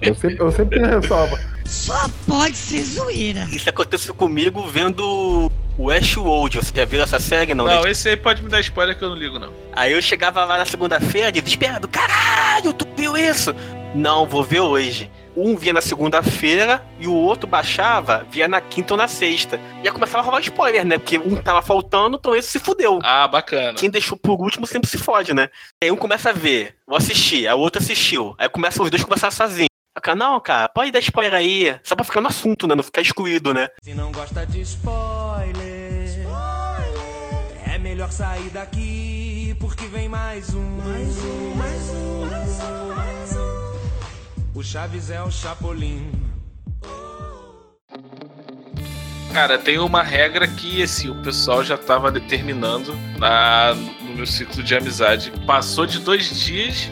Eu 0.00 0.14
sempre, 0.16 0.36
eu 0.38 0.52
sempre 0.52 0.80
tenho 0.80 1.00
ressalva. 1.00 1.36
Só 1.64 2.06
pode 2.28 2.56
ser 2.56 2.82
zoeira. 2.84 3.44
Isso 3.50 3.68
aconteceu 3.68 4.14
comigo 4.14 4.64
vendo 4.68 5.50
o 5.76 5.84
Westworld. 5.86 6.58
Você 6.58 6.72
já 6.76 6.84
viu 6.84 7.02
essa 7.02 7.18
série, 7.18 7.54
não? 7.54 7.64
Não, 7.66 7.82
né? 7.82 7.90
esse 7.90 8.08
aí 8.08 8.16
pode 8.16 8.40
me 8.42 8.48
dar 8.48 8.60
spoiler 8.60 8.96
que 8.96 9.02
eu 9.02 9.08
não 9.08 9.16
ligo, 9.16 9.38
não. 9.40 9.52
Aí 9.72 9.92
eu 9.92 10.00
chegava 10.00 10.44
lá 10.44 10.58
na 10.58 10.64
segunda-feira, 10.64 11.32
desesperado. 11.32 11.88
Caralho, 11.88 12.72
tu 12.72 12.86
viu 12.96 13.16
isso? 13.16 13.52
Não, 13.96 14.26
vou 14.26 14.44
ver 14.44 14.60
hoje. 14.60 15.10
Um 15.36 15.56
via 15.56 15.72
na 15.72 15.80
segunda-feira 15.80 16.84
e 16.98 17.06
o 17.06 17.14
outro 17.14 17.46
baixava, 17.46 18.24
via 18.30 18.46
na 18.46 18.60
quinta 18.60 18.94
ou 18.94 18.98
na 18.98 19.08
sexta. 19.08 19.58
E 19.82 19.88
aí 19.88 19.92
começava 19.92 20.18
a 20.18 20.22
rolar 20.22 20.40
spoiler, 20.40 20.84
né? 20.84 20.98
Porque 20.98 21.18
um 21.18 21.36
tava 21.36 21.60
faltando, 21.60 22.16
então 22.16 22.36
esse 22.36 22.48
se 22.50 22.58
fudeu. 22.58 23.00
Ah, 23.02 23.26
bacana. 23.26 23.74
Quem 23.74 23.90
deixou 23.90 24.16
por 24.16 24.40
último 24.40 24.66
sempre 24.66 24.88
se 24.88 24.98
fode, 24.98 25.34
né? 25.34 25.48
Aí 25.82 25.90
um 25.90 25.96
começa 25.96 26.30
a 26.30 26.32
ver, 26.32 26.76
vou 26.86 26.96
assistir, 26.96 27.48
aí 27.48 27.54
o 27.54 27.58
outro 27.58 27.82
assistiu. 27.82 28.34
Aí 28.38 28.48
começa 28.48 28.82
os 28.82 28.90
dois 28.90 29.02
a 29.02 29.06
conversar 29.06 29.30
sozinhos. 29.32 29.68
Fica, 29.96 30.14
Não, 30.14 30.40
cara, 30.40 30.68
pode 30.68 30.90
dar 30.90 30.98
spoiler 30.98 31.34
aí. 31.34 31.76
Só 31.82 31.94
pra 31.94 32.04
ficar 32.04 32.20
no 32.20 32.28
assunto, 32.28 32.66
né? 32.66 32.74
Não 32.74 32.82
ficar 32.82 33.00
excluído, 33.00 33.54
né? 33.54 33.68
Se 33.82 33.94
não 33.94 34.10
gosta 34.12 34.44
de 34.44 34.60
spoiler, 34.60 36.26
é 37.66 37.78
melhor 37.78 38.10
sair 38.10 38.50
daqui 38.50 39.56
porque 39.60 39.86
vem 39.86 40.08
mais 40.08 40.52
um. 40.54 40.60
Mais 40.60 41.24
um, 41.24 41.54
mais 41.54 41.90
um, 41.90 42.26
mais 42.26 42.60
um, 42.60 42.66
mais 42.66 42.90
um. 42.90 42.93
O 44.54 44.62
Chaves 44.62 45.10
é 45.10 45.20
o 45.20 45.32
Chapolin. 45.32 46.12
Cara, 49.32 49.58
tem 49.58 49.80
uma 49.80 50.00
regra 50.00 50.46
que 50.46 50.80
assim, 50.80 51.10
o 51.10 51.20
pessoal 51.24 51.64
já 51.64 51.76
tava 51.76 52.08
determinando 52.08 52.96
na, 53.18 53.74
no 53.74 54.14
meu 54.14 54.24
ciclo 54.24 54.62
de 54.62 54.76
amizade. 54.76 55.32
Passou 55.44 55.86
de 55.86 55.98
dois 55.98 56.38
dias, 56.44 56.88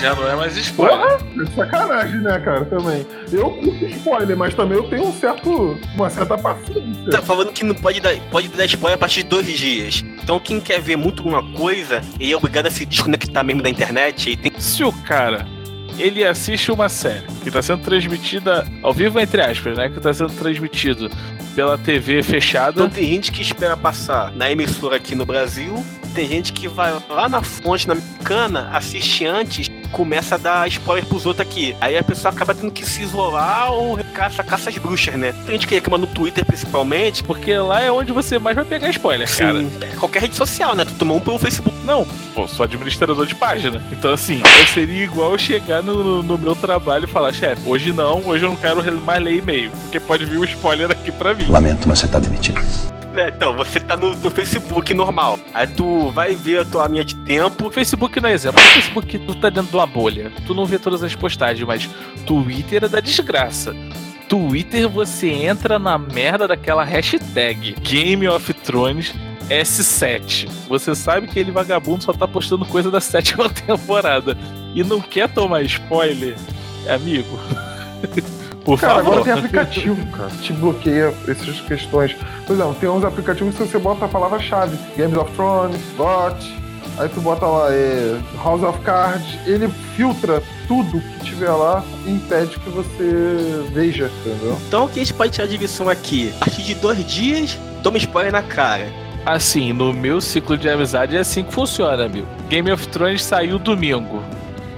já 0.00 0.12
não 0.16 0.28
é 0.28 0.34
mais 0.34 0.56
spoiler. 0.56 0.98
Porra, 0.98 1.42
é 1.44 1.54
sacanagem, 1.54 2.20
né, 2.20 2.36
cara, 2.40 2.64
também. 2.64 3.06
Eu 3.30 3.48
curto 3.48 3.84
spoiler, 3.84 4.36
mas 4.36 4.52
também 4.54 4.76
eu 4.76 4.90
tenho 4.90 5.06
um 5.06 5.12
certo, 5.12 5.78
uma 5.94 6.10
certa 6.10 6.36
paciência. 6.36 7.12
Tá 7.12 7.22
falando 7.22 7.52
que 7.52 7.62
não 7.62 7.76
pode 7.76 8.00
dar, 8.00 8.12
pode 8.28 8.48
dar 8.48 8.64
spoiler 8.64 8.96
a 8.96 8.98
partir 8.98 9.22
de 9.22 9.28
dois 9.28 9.46
dias. 9.46 10.04
Então 10.20 10.40
quem 10.40 10.58
quer 10.58 10.80
ver 10.80 10.96
muito 10.96 11.20
alguma 11.20 11.56
coisa, 11.56 12.00
ele 12.18 12.32
é 12.32 12.36
obrigado 12.36 12.66
a 12.66 12.72
se 12.72 12.84
desconectar 12.84 13.44
mesmo 13.44 13.62
da 13.62 13.70
internet. 13.70 14.30
E 14.30 14.36
tem... 14.36 14.52
Se 14.58 14.82
o 14.82 14.92
cara 15.04 15.46
ele 15.98 16.24
assiste 16.24 16.70
uma 16.70 16.88
série 16.88 17.26
que 17.42 17.48
está 17.48 17.62
sendo 17.62 17.82
transmitida 17.82 18.66
ao 18.82 18.92
vivo, 18.92 19.20
entre 19.20 19.40
aspas, 19.40 19.76
né? 19.76 19.88
Que 19.88 19.98
está 19.98 20.12
sendo 20.12 20.32
transmitido 20.32 21.10
pela 21.54 21.78
TV 21.78 22.22
fechada. 22.22 22.82
Então 22.82 22.90
tem 22.90 23.06
gente 23.06 23.30
que 23.30 23.42
espera 23.42 23.76
passar 23.76 24.32
na 24.32 24.50
emissora 24.50 24.96
aqui 24.96 25.14
no 25.14 25.24
Brasil, 25.24 25.84
tem 26.14 26.28
gente 26.28 26.52
que 26.52 26.68
vai 26.68 26.92
lá 27.08 27.28
na 27.28 27.42
fonte, 27.42 27.86
na 27.86 27.94
americana, 27.94 28.70
assiste 28.72 29.24
antes 29.24 29.68
começa 29.88 30.34
a 30.34 30.38
dar 30.38 30.68
spoiler 30.68 31.04
pros 31.06 31.26
outros 31.26 31.46
aqui. 31.46 31.76
Aí 31.80 31.96
a 31.96 32.02
pessoa 32.02 32.32
acaba 32.32 32.54
tendo 32.54 32.72
que 32.72 32.84
se 32.84 33.02
isolar 33.02 33.72
ou 33.72 33.98
caça, 34.12 34.42
caça 34.42 34.70
as 34.70 34.78
bruxas, 34.78 35.14
né? 35.14 35.32
Tem 35.44 35.54
gente 35.54 35.66
que 35.66 35.74
reclama 35.74 35.98
no 35.98 36.06
Twitter 36.06 36.44
principalmente. 36.44 37.22
Porque 37.22 37.56
lá 37.56 37.80
é 37.80 37.90
onde 37.90 38.12
você 38.12 38.38
mais 38.38 38.56
vai 38.56 38.64
pegar 38.64 38.88
spoiler, 38.90 39.28
cara. 39.36 39.58
Sim, 39.58 39.70
é 39.80 39.96
qualquer 39.96 40.22
rede 40.22 40.36
social, 40.36 40.74
né? 40.74 40.84
Tu 40.84 40.94
tomou 40.94 41.18
um 41.18 41.20
pelo 41.20 41.38
Facebook. 41.38 41.74
Não, 41.84 42.06
pô, 42.34 42.48
sou 42.48 42.64
administrador 42.64 43.26
de 43.26 43.34
página. 43.34 43.82
Então, 43.92 44.12
assim, 44.12 44.42
eu 44.60 44.66
seria 44.68 45.04
igual 45.04 45.32
eu 45.32 45.38
chegar 45.38 45.82
no, 45.82 46.22
no 46.22 46.38
meu 46.38 46.56
trabalho 46.56 47.04
e 47.04 47.06
falar, 47.06 47.32
chefe, 47.32 47.62
hoje 47.68 47.92
não, 47.92 48.26
hoje 48.26 48.44
eu 48.44 48.50
não 48.50 48.56
quero 48.56 48.82
mais 49.02 49.22
ler 49.22 49.36
e-mail, 49.36 49.70
porque 49.70 50.00
pode 50.00 50.24
vir 50.24 50.38
um 50.38 50.44
spoiler 50.44 50.90
aqui 50.90 51.12
pra 51.12 51.34
mim. 51.34 51.46
Lamento, 51.48 51.86
mas 51.86 51.98
você 51.98 52.08
tá 52.08 52.18
demitido. 52.18 52.60
É, 53.16 53.28
então, 53.28 53.56
você 53.56 53.78
tá 53.78 53.96
no, 53.96 54.14
no 54.16 54.30
Facebook 54.30 54.92
normal. 54.92 55.38
Aí 55.52 55.66
tu 55.66 56.10
vai 56.10 56.34
ver 56.34 56.60
a 56.60 56.64
tua 56.64 56.88
linha 56.88 57.04
de 57.04 57.14
tempo. 57.16 57.70
Facebook 57.70 58.20
não 58.20 58.28
é 58.28 58.32
exemplo. 58.32 58.60
O 58.60 58.64
Facebook 58.64 59.18
tu 59.20 59.34
tá 59.36 59.50
dentro 59.50 59.70
de 59.70 59.76
uma 59.76 59.86
bolha. 59.86 60.32
Tu 60.46 60.54
não 60.54 60.66
vê 60.66 60.78
todas 60.78 61.02
as 61.02 61.14
postagens, 61.14 61.66
mas 61.66 61.88
Twitter 62.26 62.84
é 62.84 62.88
da 62.88 63.00
desgraça. 63.00 63.74
Twitter 64.28 64.88
você 64.88 65.28
entra 65.28 65.78
na 65.78 65.96
merda 65.96 66.48
daquela 66.48 66.82
hashtag 66.82 67.76
Game 67.82 68.26
of 68.26 68.52
Thrones 68.54 69.14
S7. 69.48 70.48
Você 70.68 70.94
sabe 70.94 71.28
que 71.28 71.38
ele 71.38 71.52
vagabundo 71.52 72.02
só 72.02 72.12
tá 72.12 72.26
postando 72.26 72.64
coisa 72.64 72.90
da 72.90 73.00
sétima 73.00 73.48
temporada 73.66 74.36
e 74.74 74.82
não 74.82 75.00
quer 75.00 75.28
tomar 75.28 75.62
spoiler, 75.62 76.36
amigo. 76.88 77.38
Por 78.64 78.80
cara, 78.80 78.94
favor. 78.94 79.18
agora 79.18 79.24
tem 79.24 79.32
aplicativo, 79.34 80.06
cara, 80.06 80.30
que 80.30 80.38
te 80.38 80.52
bloqueia 80.54 81.14
essas 81.28 81.60
questões. 81.60 82.16
Por 82.46 82.54
exemplo, 82.54 82.74
tem 82.80 82.88
uns 82.88 83.04
aplicativos 83.04 83.54
que 83.54 83.62
você 83.62 83.78
bota 83.78 84.06
a 84.06 84.08
palavra-chave, 84.08 84.78
Games 84.96 85.16
of 85.16 85.30
Thrones, 85.32 85.80
GOT, 85.96 86.64
aí 86.98 87.08
tu 87.08 87.20
bota 87.20 87.44
lá 87.44 87.72
é, 87.72 88.18
House 88.42 88.62
of 88.62 88.78
Cards, 88.80 89.38
ele 89.46 89.68
filtra 89.96 90.42
tudo 90.66 91.00
que 91.00 91.24
tiver 91.24 91.50
lá 91.50 91.84
e 92.06 92.10
impede 92.10 92.58
que 92.58 92.70
você 92.70 93.64
veja, 93.72 94.10
entendeu? 94.20 94.58
Então 94.66 94.84
o 94.84 94.88
que 94.88 95.00
a 95.00 95.04
gente 95.04 95.14
pode 95.14 95.32
tirar 95.32 95.46
de 95.46 95.58
lição 95.58 95.88
aqui? 95.88 96.32
A 96.40 96.44
partir 96.46 96.62
de 96.62 96.74
dois 96.74 97.04
dias, 97.04 97.58
toma 97.82 97.98
spoiler 97.98 98.32
na 98.32 98.42
cara. 98.42 98.88
Assim, 99.26 99.72
no 99.72 99.92
meu 99.92 100.20
ciclo 100.20 100.56
de 100.56 100.68
amizade 100.68 101.16
é 101.16 101.20
assim 101.20 101.42
que 101.42 101.52
funciona, 101.52 102.04
amigo. 102.04 102.26
Game 102.48 102.70
of 102.70 102.86
Thrones 102.88 103.22
saiu 103.22 103.58
domingo. 103.58 104.22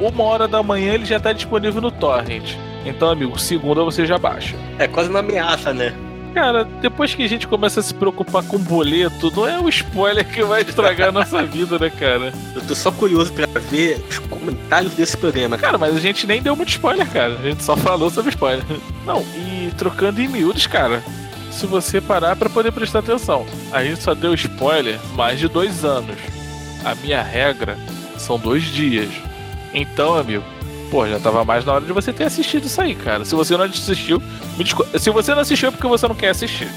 Uma 0.00 0.24
hora 0.24 0.48
da 0.48 0.62
manhã 0.62 0.94
ele 0.94 1.04
já 1.04 1.18
tá 1.18 1.32
disponível 1.32 1.80
no 1.80 1.90
Torrent. 1.90 2.56
Então, 2.86 3.10
amigo, 3.10 3.38
segunda 3.38 3.82
você 3.82 4.06
já 4.06 4.16
baixa. 4.16 4.56
É 4.78 4.86
quase 4.86 5.10
uma 5.10 5.18
ameaça, 5.18 5.74
né? 5.74 5.94
Cara, 6.32 6.64
depois 6.64 7.14
que 7.14 7.24
a 7.24 7.28
gente 7.28 7.48
começa 7.48 7.80
a 7.80 7.82
se 7.82 7.94
preocupar 7.94 8.42
com 8.42 8.58
boleto, 8.58 9.32
não 9.34 9.48
é 9.48 9.58
o 9.58 9.70
spoiler 9.70 10.22
que 10.22 10.42
vai 10.44 10.60
estragar 10.60 11.08
a 11.08 11.12
nossa 11.12 11.42
vida, 11.46 11.78
né, 11.78 11.88
cara? 11.88 12.30
Eu 12.54 12.60
tô 12.60 12.74
só 12.74 12.92
curioso 12.92 13.32
pra 13.32 13.46
ver 13.58 14.04
os 14.08 14.18
comentários 14.18 14.92
desse 14.92 15.16
programa. 15.16 15.56
Cara, 15.56 15.78
mas 15.78 15.96
a 15.96 15.98
gente 15.98 16.26
nem 16.26 16.42
deu 16.42 16.54
muito 16.54 16.68
spoiler, 16.68 17.08
cara. 17.10 17.38
A 17.38 17.42
gente 17.42 17.64
só 17.64 17.74
falou 17.74 18.10
sobre 18.10 18.28
spoiler. 18.30 18.62
Não, 19.06 19.22
e 19.34 19.72
trocando 19.78 20.20
em 20.20 20.28
miúdos, 20.28 20.66
cara. 20.66 21.02
Se 21.50 21.64
você 21.66 22.02
parar 22.02 22.36
pra 22.36 22.50
poder 22.50 22.70
prestar 22.70 22.98
atenção, 22.98 23.46
a 23.72 23.82
gente 23.82 24.02
só 24.02 24.14
deu 24.14 24.34
spoiler 24.34 25.00
mais 25.14 25.38
de 25.38 25.48
dois 25.48 25.86
anos. 25.86 26.16
A 26.84 26.94
minha 26.96 27.22
regra 27.22 27.78
são 28.18 28.38
dois 28.38 28.64
dias. 28.64 29.08
Então, 29.72 30.14
amigo, 30.14 30.44
pô, 30.90 31.06
já 31.06 31.18
tava 31.18 31.44
mais 31.44 31.64
na 31.64 31.74
hora 31.74 31.84
de 31.84 31.92
você 31.92 32.12
ter 32.12 32.24
assistido 32.24 32.66
isso 32.66 32.80
aí, 32.80 32.94
cara. 32.94 33.24
Se 33.24 33.34
você 33.34 33.56
não 33.56 33.64
assistiu, 33.64 34.22
me 34.56 34.64
desculpa. 34.64 34.98
Se 34.98 35.10
você 35.10 35.34
não 35.34 35.42
assistiu 35.42 35.68
é 35.68 35.72
porque 35.72 35.86
você 35.86 36.08
não 36.08 36.14
quer 36.14 36.30
assistir. 36.30 36.68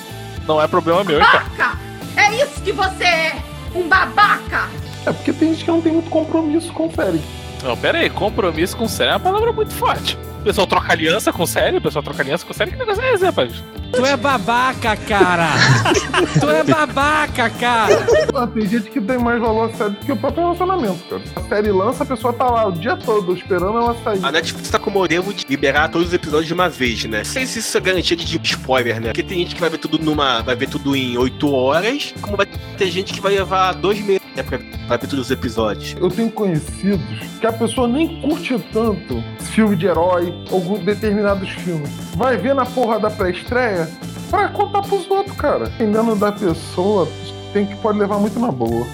Não 0.48 0.62
é 0.62 0.68
problema 0.68 1.04
meu, 1.04 1.20
então. 1.20 1.32
Babaca! 1.32 1.80
É 2.16 2.44
isso 2.44 2.62
que 2.62 2.72
você 2.72 3.04
é! 3.04 3.44
Um 3.76 3.88
babaca! 3.88 4.68
É 5.06 5.12
porque 5.14 5.32
tem 5.32 5.54
gente 5.54 5.64
que 5.64 5.72
não 5.72 5.82
tem 5.82 5.94
muito 5.94 6.10
compromisso 6.10 6.74
com 6.74 6.92
série. 6.92 7.22
Não, 7.64 7.76
pera 7.78 8.00
aí, 8.00 8.10
compromisso 8.10 8.76
com 8.76 8.88
série 8.88 9.12
é 9.12 9.14
uma 9.14 9.20
palavra 9.20 9.52
muito 9.52 9.74
forte. 9.74 10.18
O 10.40 10.42
pessoal 10.42 10.66
troca 10.66 10.94
aliança 10.94 11.34
com 11.34 11.46
série, 11.46 11.78
o 11.78 11.82
pessoal 11.82 12.02
troca 12.02 12.22
aliança 12.24 12.46
com 12.46 12.54
série, 12.54 12.72
que 12.72 12.78
negócio 12.78 13.04
é 13.04 13.14
esse, 13.14 13.26
rapaz? 13.26 13.62
Tu 13.92 14.06
é 14.06 14.16
babaca, 14.16 14.96
cara! 14.96 15.50
tu 16.40 16.50
é 16.50 16.64
babaca, 16.64 17.50
cara! 17.50 18.06
Ah, 18.34 18.48
tem 18.48 18.66
gente 18.66 18.90
que 18.90 19.02
tem 19.02 19.18
mais 19.18 19.42
valor 19.42 19.70
a 19.70 19.74
série 19.74 19.90
do 19.90 20.06
que 20.06 20.12
o 20.14 20.16
próprio 20.16 20.44
relacionamento, 20.44 21.00
cara. 21.10 21.22
A 21.36 21.42
série 21.42 21.72
lança, 21.72 22.04
a 22.04 22.06
pessoa 22.06 22.32
tá 22.32 22.46
lá 22.46 22.68
o 22.68 22.72
dia 22.72 22.96
todo 22.96 23.34
esperando 23.34 23.78
ela 23.78 23.96
sair. 24.02 24.24
A 24.24 24.32
Netflix 24.32 24.70
tá 24.70 24.80
com 24.80 24.90
o 24.90 24.94
modelo 24.94 25.34
de 25.34 25.46
liberar 25.50 25.90
todos 25.90 26.08
os 26.08 26.14
episódios 26.14 26.48
de 26.48 26.54
uma 26.54 26.70
vez, 26.70 27.04
né? 27.04 27.18
Não 27.18 27.26
sei 27.26 27.46
se 27.46 27.60
isso 27.60 27.78
é 27.78 27.82
garantia 27.82 28.16
de 28.16 28.40
spoiler, 28.42 29.02
né? 29.02 29.08
Porque 29.08 29.24
tem 29.24 29.40
gente 29.40 29.56
que 29.56 29.62
vai 29.62 29.70
ver 29.70 29.80
tudo 29.80 30.00
numa. 30.00 30.42
vai 30.42 30.56
ver 30.56 30.70
tudo 30.70 30.96
em 30.96 31.18
8 31.18 31.52
horas, 31.54 32.14
como 32.22 32.38
vai 32.38 32.46
ter 32.78 32.90
gente 32.90 33.12
que 33.12 33.20
vai 33.20 33.34
levar 33.34 33.74
dois 33.74 34.00
meses 34.00 34.19
né, 34.40 34.44
pra, 34.44 34.60
pra 34.88 34.98
ver 34.98 35.08
todos 35.08 35.26
os 35.26 35.32
episódios. 35.32 35.96
Eu 36.00 36.10
tenho 36.10 36.32
conhecidos 36.32 37.00
que 37.40 37.46
a 37.46 37.54
pessoa 37.54 37.88
nem 37.88 38.22
curte 38.22 38.58
tanto 38.72 39.24
filme 39.52 39.76
de 39.76 39.86
herói 39.86 40.34
ou 40.50 40.78
determinados 40.80 41.50
filmes. 41.50 41.90
Vai 42.16 42.38
ver 42.38 42.56
na 42.56 42.66
porra 42.66 43.00
da 43.00 43.10
pré-estreia 43.10 43.90
pra 44.30 44.48
contar 44.50 44.82
pros 44.82 45.10
outros, 45.10 45.36
cara. 45.36 45.66
Dependendo 45.66 46.16
da 46.16 46.32
pessoa, 46.32 47.08
tem 47.54 47.66
que 47.66 47.76
pode 47.78 48.00
levar 48.00 48.20
muito 48.20 48.40
na 48.40 48.52
boa. 48.52 48.86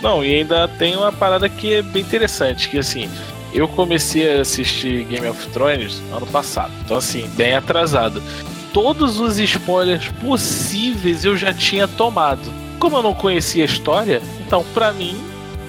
Não, 0.00 0.24
e 0.24 0.34
ainda 0.34 0.68
tem 0.68 0.96
uma 0.96 1.12
parada 1.12 1.48
que 1.48 1.74
é 1.74 1.82
bem 1.82 2.02
interessante, 2.02 2.68
que 2.68 2.78
assim, 2.78 3.08
eu 3.54 3.66
comecei 3.66 4.38
a 4.38 4.42
assistir 4.42 5.04
Game 5.04 5.26
of 5.26 5.48
Thrones 5.48 6.02
ano 6.12 6.26
passado, 6.26 6.72
então 6.84 6.98
assim, 6.98 7.26
bem 7.36 7.54
atrasado. 7.54 8.22
Todos 8.72 9.20
os 9.20 9.38
spoilers 9.38 10.08
possíveis 10.20 11.24
eu 11.24 11.36
já 11.36 11.54
tinha 11.54 11.88
tomado. 11.88 12.63
Como 12.84 12.98
eu 12.98 13.02
não 13.02 13.14
conhecia 13.14 13.64
a 13.64 13.66
história, 13.66 14.20
então 14.46 14.62
pra 14.74 14.92
mim, 14.92 15.16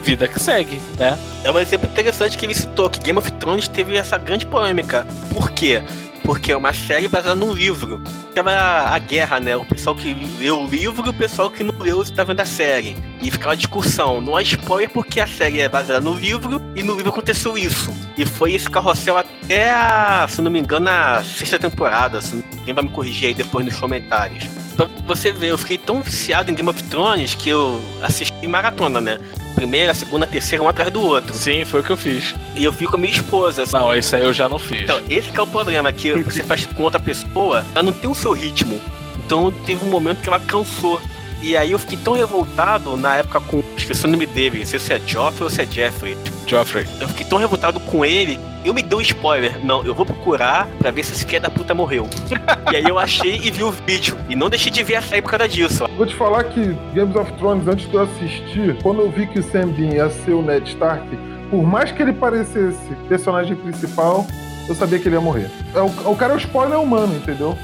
vida 0.03 0.27
que 0.27 0.37
segue, 0.37 0.81
né? 0.99 1.17
É 1.45 1.49
um 1.49 1.57
exemplo 1.57 1.87
interessante 1.89 2.37
que 2.37 2.45
ele 2.45 2.53
citou, 2.53 2.89
que 2.89 2.99
Game 2.99 3.17
of 3.17 3.31
Thrones 3.31 3.69
teve 3.69 3.95
essa 3.95 4.17
grande 4.17 4.45
polêmica. 4.45 5.07
Por 5.33 5.49
quê? 5.51 5.81
Porque 6.25 6.51
é 6.51 6.57
uma 6.57 6.73
série 6.73 7.07
baseada 7.07 7.33
num 7.33 7.53
livro. 7.53 8.03
Ficava 8.27 8.51
a 8.51 8.99
guerra, 8.99 9.39
né? 9.39 9.55
O 9.55 9.63
pessoal 9.63 9.95
que 9.95 10.13
leu 10.41 10.59
o 10.59 10.67
livro 10.67 11.07
e 11.07 11.09
o 11.09 11.13
pessoal 11.13 11.49
que 11.49 11.63
não 11.63 11.73
leu 11.79 12.01
está 12.01 12.25
vendo 12.25 12.41
a 12.41 12.45
série. 12.45 12.97
E 13.21 13.31
ficava 13.31 13.53
a 13.53 13.55
discussão. 13.55 14.19
Não 14.19 14.35
há 14.35 14.41
spoiler 14.41 14.89
porque 14.89 15.21
a 15.21 15.27
série 15.27 15.61
é 15.61 15.69
baseada 15.69 16.01
no 16.01 16.15
livro 16.15 16.61
e 16.75 16.83
no 16.83 16.97
livro 16.97 17.11
aconteceu 17.11 17.57
isso. 17.57 17.93
E 18.17 18.25
foi 18.25 18.55
esse 18.55 18.69
carrossel 18.69 19.17
até 19.17 19.71
a, 19.71 20.27
se 20.27 20.41
não 20.41 20.51
me 20.51 20.59
engano, 20.59 20.89
a 20.89 21.23
sexta 21.23 21.57
temporada. 21.57 22.19
Se 22.19 22.43
alguém 22.57 22.73
vai 22.73 22.83
me 22.83 22.89
corrigir 22.89 23.29
aí 23.29 23.33
depois 23.33 23.65
nos 23.65 23.79
comentários. 23.79 24.64
Pra 24.75 24.87
você 25.07 25.31
ver, 25.31 25.47
eu 25.47 25.57
fiquei 25.57 25.77
tão 25.77 26.01
viciado 26.01 26.51
em 26.51 26.55
Game 26.55 26.69
of 26.69 26.81
Thrones 26.83 27.35
que 27.35 27.49
eu 27.49 27.81
assisti 28.01 28.47
maratona, 28.47 28.99
né? 28.99 29.19
Primeira, 29.55 29.93
segunda, 29.93 30.27
terceira, 30.27 30.63
um 30.63 30.67
atrás 30.67 30.91
do 30.91 31.01
outro. 31.01 31.33
Sim, 31.33 31.63
foi 31.63 31.79
o 31.79 31.83
que 31.83 31.91
eu 31.91 31.97
fiz. 31.97 32.35
E 32.55 32.63
eu 32.63 32.73
fui 32.73 32.85
com 32.87 32.97
a 32.97 32.99
minha 32.99 33.13
esposa. 33.13 33.63
Assim. 33.63 33.73
Não, 33.73 33.95
isso 33.95 34.15
aí 34.15 34.23
eu 34.23 34.33
já 34.33 34.49
não 34.49 34.59
fiz. 34.59 34.81
Então, 34.81 34.99
esse 35.09 35.31
que 35.31 35.39
é 35.39 35.43
o 35.43 35.47
problema, 35.47 35.91
que 35.93 36.11
você 36.23 36.43
faz 36.43 36.65
com 36.65 36.83
outra 36.83 36.99
pessoa, 36.99 37.65
ela 37.73 37.83
não 37.83 37.93
tem 37.93 38.09
o 38.09 38.15
seu 38.15 38.33
ritmo. 38.33 38.81
Então 39.25 39.51
teve 39.65 39.83
um 39.83 39.89
momento 39.89 40.21
que 40.21 40.29
ela 40.29 40.39
cansou. 40.39 41.01
E 41.45 41.55
aí 41.55 41.73
eu 41.73 41.77
fiquei 41.77 41.95
tão 41.95 42.13
revoltado 42.13 42.97
na 42.97 43.17
época 43.17 43.39
com. 43.39 43.61
Esqueci 43.77 44.03
o 44.03 44.07
nome 44.07 44.25
dele, 44.25 44.57
não 44.57 44.65
sei 44.65 44.79
se 44.79 44.91
é 44.91 44.99
Joffrey 45.05 45.43
ou 45.43 45.49
se 45.51 45.61
é 45.61 45.65
Jeffrey. 45.67 46.17
Joffrey. 46.47 46.87
Eu 46.99 47.07
fiquei 47.09 47.23
tão 47.23 47.37
revoltado 47.37 47.79
com 47.81 48.03
ele. 48.03 48.39
Eu 48.65 48.73
me 48.73 48.81
dei 48.81 48.97
um 48.97 49.01
spoiler. 49.01 49.63
Não, 49.63 49.85
eu 49.85 49.93
vou 49.93 50.07
procurar 50.07 50.67
pra 50.79 50.89
ver 50.89 51.05
se 51.05 51.13
esse 51.13 51.23
filho 51.23 51.39
da 51.39 51.51
puta 51.51 51.75
morreu. 51.75 52.09
e 52.73 52.75
aí 52.75 52.83
eu 52.83 52.97
achei 52.97 53.35
e 53.35 53.51
vi 53.51 53.63
o 53.63 53.69
vídeo. 53.69 54.17
E 54.27 54.35
não 54.35 54.49
deixei 54.49 54.71
de 54.71 54.81
ver 54.81 54.95
a 54.95 55.03
série 55.03 55.21
por 55.21 55.29
causa 55.29 55.47
disso. 55.47 55.87
Vou 55.95 56.07
te 56.07 56.15
falar 56.15 56.45
que 56.45 56.75
Games 56.95 57.15
of 57.15 57.31
Thrones, 57.33 57.67
antes 57.67 57.87
de 57.87 57.93
eu 57.93 58.01
assistir, 58.01 58.75
quando 58.81 59.01
eu 59.01 59.11
vi 59.11 59.27
que 59.27 59.37
o 59.37 59.43
Sam 59.43 59.67
Dean 59.67 59.93
ia 59.93 60.09
ser 60.09 60.31
o 60.31 60.41
Ned 60.41 60.67
Stark, 60.67 61.05
por 61.51 61.61
mais 61.61 61.91
que 61.91 62.01
ele 62.01 62.13
parecesse 62.13 62.95
personagem 63.07 63.55
principal, 63.55 64.25
eu 64.67 64.73
sabia 64.73 64.97
que 64.97 65.07
ele 65.07 65.15
ia 65.15 65.21
morrer. 65.21 65.51
É 65.75 65.79
o, 65.79 66.11
o 66.11 66.15
cara 66.15 66.33
é 66.33 66.37
o 66.37 66.39
spoiler 66.39 66.79
humano, 66.79 67.15
entendeu? 67.15 67.55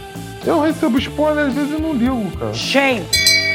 Eu 0.45 0.61
recebo 0.61 0.99
spoiler 0.99 1.47
às 1.47 1.53
vezes 1.55 1.79
e 1.79 1.81
não 1.81 1.93
ligo, 1.93 2.29
cara. 2.37 2.53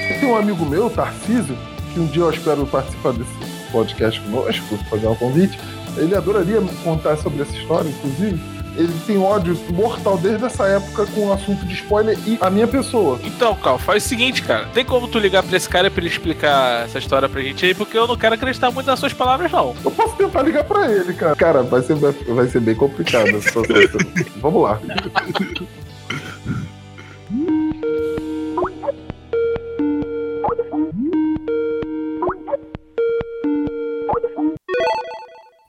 Tem 0.09 0.29
um 0.29 0.37
amigo 0.37 0.65
meu, 0.65 0.89
Tarcísio, 0.89 1.57
que 1.93 2.01
um 2.01 2.07
dia 2.07 2.23
eu 2.23 2.31
espero 2.31 2.67
participar 2.67 3.13
desse 3.13 3.31
podcast 3.71 4.21
conosco, 4.21 4.77
fazer 4.89 5.07
um 5.07 5.15
convite. 5.15 5.59
Ele 5.97 6.15
adoraria 6.15 6.61
contar 6.85 7.17
sobre 7.17 7.43
essa 7.43 7.57
história, 7.57 7.89
inclusive. 7.89 8.41
Ele 8.77 8.93
tem 9.07 9.17
ódio 9.17 9.59
mortal 9.71 10.19
desde 10.19 10.45
essa 10.45 10.67
época 10.67 11.07
com 11.07 11.29
o 11.29 11.33
assunto 11.33 11.65
de 11.65 11.73
spoiler 11.75 12.19
e 12.27 12.37
a 12.43 12.51
minha 12.51 12.67
pessoa. 12.67 13.19
Então, 13.25 13.55
Cal, 13.55 13.79
faz 13.79 14.05
o 14.05 14.09
seguinte, 14.09 14.43
cara. 14.43 14.67
Tem 14.75 14.85
como 14.85 15.09
tu 15.09 15.19
ligar 15.19 15.43
pra 15.43 15.57
esse 15.57 15.67
cara 15.67 15.91
pra 15.91 16.01
ele 16.03 16.11
explicar 16.11 16.85
essa 16.85 16.99
história 16.99 17.27
pra 17.27 17.41
gente 17.41 17.65
aí? 17.65 17.75
Porque 17.75 17.97
eu 17.97 18.07
não 18.07 18.17
quero 18.17 18.35
acreditar 18.35 18.71
muito 18.71 18.87
nas 18.87 18.99
suas 19.01 19.15
palavras, 19.15 19.51
não. 19.51 19.75
Eu 19.83 19.91
posso 19.91 20.15
tentar 20.17 20.43
ligar 20.43 20.65
pra 20.65 20.93
ele, 20.93 21.15
cara. 21.15 21.35
Cara, 21.35 21.63
vai 21.63 21.81
ser, 21.81 21.95
vai 21.95 22.49
ser 22.49 22.61
bem 22.61 22.75
complicado 22.75 23.29
essa 23.29 23.49
situação. 23.49 24.01
Vamos 24.43 24.63
lá. 24.63 24.79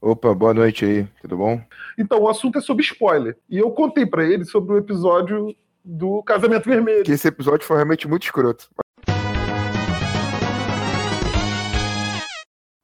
Opa, 0.01 0.33
boa 0.33 0.53
noite 0.53 0.85
aí, 0.85 1.07
tudo 1.21 1.37
bom? 1.37 1.61
Então, 1.97 2.21
o 2.21 2.29
assunto 2.29 2.59
é 2.59 2.61
sobre 2.61 2.83
spoiler. 2.83 3.37
E 3.49 3.57
eu 3.57 3.71
contei 3.71 4.05
pra 4.05 4.23
ele 4.23 4.45
sobre 4.45 4.73
o 4.73 4.77
episódio 4.77 5.55
do 5.83 6.21
Casamento 6.23 6.69
Vermelho. 6.69 7.03
Que 7.03 7.11
esse 7.11 7.27
episódio 7.27 7.65
foi 7.65 7.77
realmente 7.77 8.07
muito 8.07 8.23
escroto. 8.23 8.69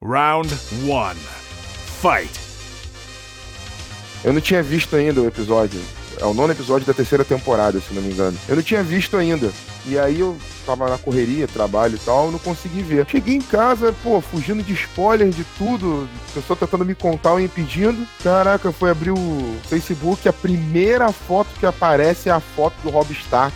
Round 0.02 0.52
1. 0.52 1.14
Fight. 2.00 2.40
Eu 4.24 4.32
não 4.32 4.40
tinha 4.40 4.62
visto 4.62 4.96
ainda 4.96 5.22
o 5.22 5.26
episódio. 5.26 5.80
É 6.20 6.24
o 6.24 6.34
nono 6.34 6.52
episódio 6.52 6.86
da 6.86 6.94
terceira 6.94 7.24
temporada, 7.24 7.80
se 7.80 7.92
não 7.92 8.02
me 8.02 8.12
engano. 8.12 8.36
Eu 8.48 8.56
não 8.56 8.62
tinha 8.62 8.82
visto 8.82 9.16
ainda. 9.16 9.50
E 9.86 9.98
aí 9.98 10.20
eu 10.20 10.36
tava 10.64 10.88
na 10.88 10.96
correria, 10.96 11.46
trabalho 11.46 11.96
e 11.96 11.98
tal, 11.98 12.30
não 12.30 12.38
consegui 12.38 12.82
ver. 12.82 13.06
Cheguei 13.08 13.36
em 13.36 13.40
casa, 13.40 13.94
pô, 14.02 14.20
fugindo 14.20 14.62
de 14.62 14.72
spoiler 14.72 15.28
de 15.28 15.44
tudo, 15.58 16.08
pessoa 16.32 16.56
tentando 16.56 16.84
me 16.84 16.94
contar 16.94 17.32
ou 17.32 17.40
impedindo. 17.40 18.06
Caraca, 18.22 18.72
foi 18.72 18.90
abrir 18.90 19.10
o 19.10 19.56
Facebook, 19.68 20.26
a 20.28 20.32
primeira 20.32 21.12
foto 21.12 21.48
que 21.58 21.66
aparece 21.66 22.28
é 22.28 22.32
a 22.32 22.40
foto 22.40 22.74
do 22.82 22.90
Rob 22.90 23.12
Stark 23.12 23.54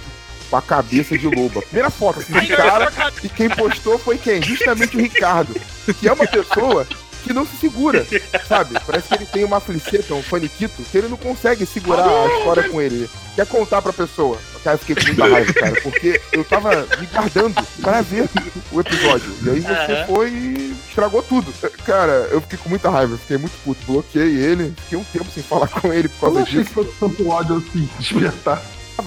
com 0.51 0.57
a 0.57 0.63
cabeça 0.63 1.17
de 1.17 1.27
lobo. 1.27 1.59
A 1.59 1.63
primeira 1.63 1.91
foto 1.91 2.21
assim, 2.21 2.33
de 2.41 2.49
cara, 2.49 2.93
e 3.23 3.29
quem 3.29 3.49
postou 3.49 3.99
foi 3.99 4.19
quem? 4.19 4.43
Justamente 4.43 4.97
o 4.97 5.01
Ricardo, 5.01 5.55
que 5.99 6.09
é 6.09 6.13
uma 6.13 6.27
pessoa 6.27 6.87
que 7.25 7.33
não 7.33 7.47
se 7.47 7.57
segura, 7.57 8.07
sabe? 8.49 8.79
Parece 8.87 9.09
que 9.09 9.15
ele 9.15 9.27
tem 9.27 9.45
uma 9.45 9.61
fliceta, 9.61 10.15
um 10.15 10.23
faniquito, 10.23 10.83
que 10.83 10.99
ele 10.99 11.09
não 11.09 11.17
consegue 11.17 11.67
segurar 11.67 12.07
a 12.09 12.39
história 12.39 12.69
com 12.69 12.81
ele. 12.81 13.09
Quer 13.35 13.47
contar 13.47 13.81
pra 13.83 13.93
pessoa. 13.93 14.39
Cara, 14.65 14.75
eu 14.75 14.79
fiquei 14.79 14.97
com 14.97 15.07
muita 15.07 15.29
raiva, 15.29 15.53
cara, 15.55 15.81
porque 15.83 16.21
eu 16.33 16.45
tava 16.45 16.87
me 16.99 17.07
guardando 17.07 17.67
pra 17.81 18.01
ver 18.03 18.29
o 18.73 18.81
episódio. 18.81 19.33
E 19.45 19.51
aí 19.51 19.61
você 19.61 19.93
Aham. 19.93 20.07
foi 20.07 20.31
e 20.31 20.77
estragou 20.89 21.23
tudo. 21.23 21.53
Cara, 21.85 22.29
eu 22.33 22.41
fiquei 22.41 22.59
com 22.59 22.69
muita 22.69 22.91
raiva, 22.91 23.17
fiquei 23.19 23.39
muito 23.39 23.55
puto. 23.65 23.81
Bloqueei 23.87 24.37
ele, 24.37 24.75
fiquei 24.83 24.99
um 24.99 25.05
tempo 25.05 25.27
sem 25.33 25.43
falar 25.43 25.69
com 25.69 25.93
ele 25.93 26.09
por 26.09 26.27
Eu 26.29 26.35
não 26.35 26.35
causa 26.37 26.49
achei 26.51 26.63
disso. 26.63 26.75
que 26.75 26.75
fosse 26.75 26.99
tanto 26.99 27.29
ódio 27.29 27.57
assim, 27.69 27.89
despertar. 27.99 28.61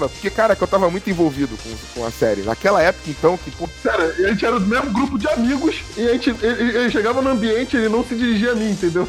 Porque, 0.09 0.29
cara, 0.29 0.55
que 0.55 0.61
eu 0.61 0.67
tava 0.67 0.89
muito 0.89 1.09
envolvido 1.09 1.57
com, 1.57 1.99
com 1.99 2.05
a 2.05 2.11
série. 2.11 2.41
Naquela 2.41 2.81
época, 2.81 3.09
então, 3.09 3.37
que, 3.37 3.51
pô, 3.51 3.69
e 4.17 4.25
a 4.25 4.29
gente 4.29 4.45
era 4.45 4.59
do 4.59 4.65
mesmo 4.65 4.91
grupo 4.91 5.17
de 5.17 5.27
amigos 5.27 5.81
e 5.97 6.07
a 6.07 6.13
gente 6.13 6.29
ele, 6.41 6.77
ele 6.77 6.91
chegava 6.91 7.21
no 7.21 7.29
ambiente 7.29 7.75
ele 7.75 7.89
não 7.89 8.03
se 8.03 8.15
dirigia 8.15 8.51
a 8.51 8.55
mim, 8.55 8.71
entendeu? 8.71 9.07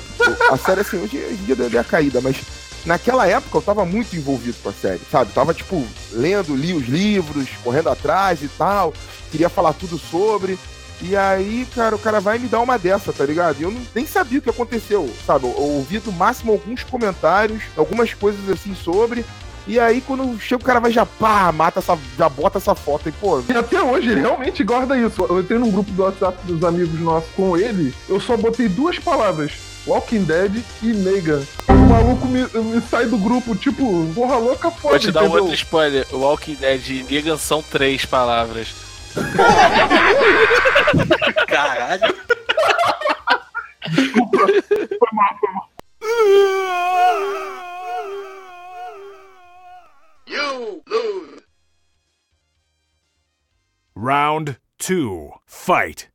a 0.51 0.57
série, 0.57 0.81
assim, 0.81 1.03
hoje 1.03 1.17
em 1.17 1.45
dia 1.45 1.57
deu 1.57 1.81
a 1.81 1.85
caída, 1.85 2.21
mas 2.21 2.37
naquela 2.85 3.27
época 3.27 3.59
eu 3.59 3.63
tava 3.63 3.85
muito 3.85 4.17
envolvido 4.17 4.57
com 4.63 4.69
a 4.69 4.73
série, 4.73 5.01
sabe? 5.11 5.33
Tava, 5.33 5.55
tipo, 5.55 5.87
lendo, 6.13 6.55
li 6.55 6.73
os 6.73 6.87
livros, 6.87 7.49
correndo 7.63 7.91
atrás 7.91 8.43
e 8.43 8.49
tal, 8.49 8.93
queria 9.31 9.49
falar 9.49 9.73
tudo 9.73 9.99
sobre. 9.99 10.59
E 11.05 11.17
aí, 11.17 11.67
cara, 11.75 11.97
o 11.97 11.99
cara 11.99 12.21
vai 12.21 12.39
me 12.39 12.47
dar 12.47 12.61
uma 12.61 12.79
dessa, 12.79 13.13
tá 13.13 13.25
ligado? 13.25 13.59
E 13.59 13.65
eu 13.65 13.73
não, 13.73 13.81
nem 13.93 14.07
sabia 14.07 14.39
o 14.39 14.43
que 14.43 14.51
aconteceu, 14.51 15.13
sabe? 15.27 15.47
Eu, 15.47 15.51
eu 15.51 15.63
ouvi 15.63 16.01
no 16.05 16.13
máximo 16.13 16.53
alguns 16.53 16.85
comentários, 16.85 17.65
algumas 17.77 18.15
coisas 18.15 18.49
assim 18.49 18.73
sobre. 18.75 19.25
E 19.67 19.79
aí, 19.79 20.01
quando 20.01 20.39
chega 20.41 20.61
o 20.61 20.65
cara 20.65 20.81
vai 20.81 20.91
já 20.91 21.07
pá, 21.07 21.53
mata 21.53 21.79
essa. 21.79 21.97
já 22.19 22.29
bota 22.29 22.59
essa 22.59 22.75
foto 22.75 23.09
e, 23.09 23.13
pô. 23.13 23.41
E 23.49 23.57
até 23.57 23.81
hoje 23.81 24.11
ele 24.11 24.21
realmente 24.21 24.65
guarda 24.65 24.99
isso. 24.99 25.25
Eu 25.29 25.39
entrei 25.41 25.59
num 25.59 25.71
grupo 25.71 25.91
do 25.93 26.03
WhatsApp 26.03 26.37
dos 26.45 26.65
amigos 26.65 26.99
nossos 27.01 27.31
com 27.37 27.57
ele, 27.57 27.95
eu 28.09 28.19
só 28.21 28.37
botei 28.37 28.69
duas 28.69 28.99
palavras. 28.99 29.53
Walking 29.87 30.23
Dead 30.25 30.63
e 30.83 30.87
Negan. 30.93 31.43
O 31.69 31.73
maluco 31.73 32.27
me, 32.29 32.47
me 32.47 32.81
sai 32.83 33.07
do 33.07 33.19
grupo, 33.19 33.57
tipo, 33.57 34.07
porra 34.15 34.37
louca 34.37 34.71
foda, 34.71 34.91
Vou 34.91 34.99
te 35.01 35.11
dar 35.11 35.23
um 35.23 35.25
entendeu? 35.25 35.43
outro 35.43 35.55
spoiler. 35.57 36.07
Walking 36.13 36.55
Dead 36.55 36.89
e 36.89 37.03
Negan 37.03 37.37
são 37.37 37.61
três 37.63 38.05
palavras. 38.05 38.69
Caralho. 41.49 42.15
Foi 43.93 45.09
mal, 45.13 45.37
foi 45.41 45.51
mal. 45.53 45.69
You 50.33 50.83
lose. 50.89 51.43
Round 53.95 54.57
two. 54.79 55.31
Fight. 55.47 56.09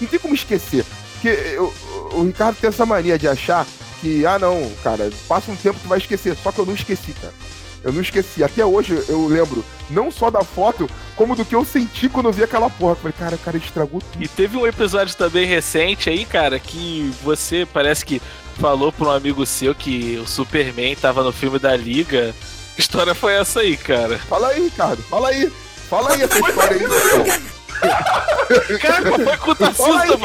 Não 0.00 0.08
tem 0.08 0.18
como 0.18 0.34
esquecer. 0.34 0.84
Porque 1.12 1.28
eu- 1.28 1.72
o 2.12 2.22
Ricardo 2.24 2.56
tem 2.56 2.68
essa 2.68 2.86
mania 2.86 3.18
de 3.18 3.28
achar 3.28 3.66
que, 4.00 4.24
ah 4.24 4.38
não, 4.38 4.70
cara, 4.82 5.10
passa 5.26 5.50
um 5.50 5.56
tempo 5.56 5.78
tu 5.82 5.88
vai 5.88 5.98
esquecer. 5.98 6.36
Só 6.36 6.50
que 6.52 6.58
eu 6.60 6.66
não 6.66 6.74
esqueci, 6.74 7.12
cara. 7.12 7.34
Eu 7.82 7.92
não 7.92 8.00
esqueci. 8.00 8.42
Até 8.42 8.64
hoje 8.64 9.04
eu 9.08 9.26
lembro 9.26 9.64
não 9.90 10.10
só 10.10 10.30
da 10.30 10.42
foto, 10.42 10.88
como 11.16 11.36
do 11.36 11.44
que 11.44 11.54
eu 11.54 11.64
senti 11.64 12.08
quando 12.08 12.26
eu 12.26 12.32
vi 12.32 12.42
aquela 12.44 12.70
porra. 12.70 12.92
Eu 12.92 12.96
Falei, 12.96 13.14
cara, 13.18 13.36
o 13.36 13.38
cara 13.38 13.56
estragou 13.56 14.00
tudo. 14.00 14.22
E 14.24 14.28
teve 14.28 14.56
um 14.56 14.66
episódio 14.66 15.14
também 15.16 15.46
recente 15.46 16.08
aí, 16.08 16.24
cara, 16.24 16.58
que 16.58 17.12
você 17.22 17.66
parece 17.72 18.04
que 18.04 18.22
falou 18.58 18.92
pra 18.92 19.06
um 19.08 19.10
amigo 19.10 19.46
seu 19.46 19.74
que 19.74 20.18
o 20.22 20.26
Superman 20.26 20.96
tava 20.96 21.22
no 21.22 21.32
filme 21.32 21.58
da 21.58 21.76
Liga. 21.76 22.34
Que 22.74 22.80
história 22.80 23.14
foi 23.14 23.34
essa 23.34 23.60
aí, 23.60 23.76
cara? 23.76 24.18
Fala 24.18 24.48
aí, 24.48 24.64
Ricardo. 24.64 25.02
Fala 25.04 25.28
aí. 25.28 25.50
Fala 25.88 26.12
aí 26.12 26.22
essa 26.22 26.38
história 26.38 26.76
aí. 26.76 26.84
então. 26.84 27.58
Cara, 28.80 29.12
foi 29.12 29.36
com 29.36 29.50
o 29.50 29.54
Tarcísio. 29.54 30.18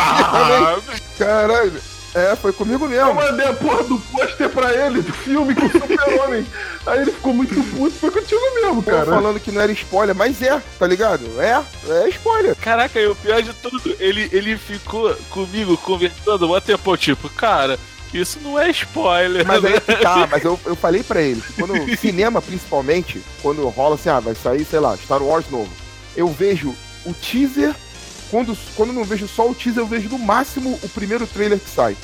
Caralho. 1.17 1.81
É, 2.15 2.35
foi 2.35 2.53
comigo 2.53 2.87
mesmo. 2.87 3.09
Eu 3.09 3.13
mandei 3.15 3.47
a 3.47 3.53
porra 3.53 3.83
do 3.83 3.97
pôster 3.97 4.47
pra 4.49 4.71
ele, 4.71 5.01
do 5.01 5.11
filme 5.11 5.55
com 5.55 5.65
o 5.65 5.71
Super-Homem. 5.71 6.45
Aí 6.85 7.01
ele 7.01 7.11
ficou 7.11 7.33
muito 7.33 7.55
puto, 7.75 7.95
foi 7.95 8.11
contigo 8.11 8.41
mesmo, 8.53 8.83
Pô, 8.83 8.91
cara. 8.91 9.05
falando 9.05 9.39
que 9.39 9.51
não 9.51 9.61
era 9.61 9.71
spoiler, 9.71 10.15
mas 10.15 10.39
é, 10.41 10.61
tá 10.77 10.85
ligado? 10.85 11.23
É, 11.41 11.63
é 11.89 12.09
spoiler. 12.09 12.55
Caraca, 12.57 12.99
e 12.99 13.07
o 13.07 13.15
pior 13.15 13.41
de 13.41 13.51
tudo, 13.53 13.95
ele, 13.99 14.29
ele 14.31 14.55
ficou 14.57 15.15
comigo 15.31 15.75
conversando 15.77 16.53
um 16.53 16.61
tempo, 16.61 16.95
tipo, 16.97 17.27
cara, 17.29 17.79
isso 18.13 18.39
não 18.41 18.59
é 18.59 18.69
spoiler. 18.71 19.45
Mas 19.45 19.63
aí 19.63 19.73
né? 19.73 19.79
que 19.79 19.95
tá, 19.97 20.27
mas 20.31 20.43
eu, 20.43 20.59
eu 20.65 20.75
falei 20.75 21.03
pra 21.03 21.21
ele 21.21 21.41
que 21.41 21.53
quando 21.53 21.97
cinema, 21.97 22.41
principalmente, 22.41 23.21
quando 23.41 23.67
rola 23.69 23.95
assim, 23.95 24.09
ah, 24.09 24.19
vai 24.19 24.35
sair, 24.35 24.65
sei 24.65 24.79
lá, 24.79 24.95
Star 24.97 25.21
Wars 25.21 25.45
novo, 25.49 25.69
eu 26.15 26.27
vejo 26.27 26.73
o 27.05 27.13
teaser, 27.13 27.73
quando, 28.29 28.57
quando 28.75 28.93
não 28.93 29.03
vejo 29.03 29.27
só 29.27 29.49
o 29.49 29.55
teaser, 29.55 29.81
eu 29.83 29.87
vejo 29.87 30.09
no 30.09 30.19
máximo 30.19 30.79
o 30.81 30.89
primeiro 30.89 31.25
trailer 31.27 31.59
que 31.59 31.69
sai. 31.69 31.95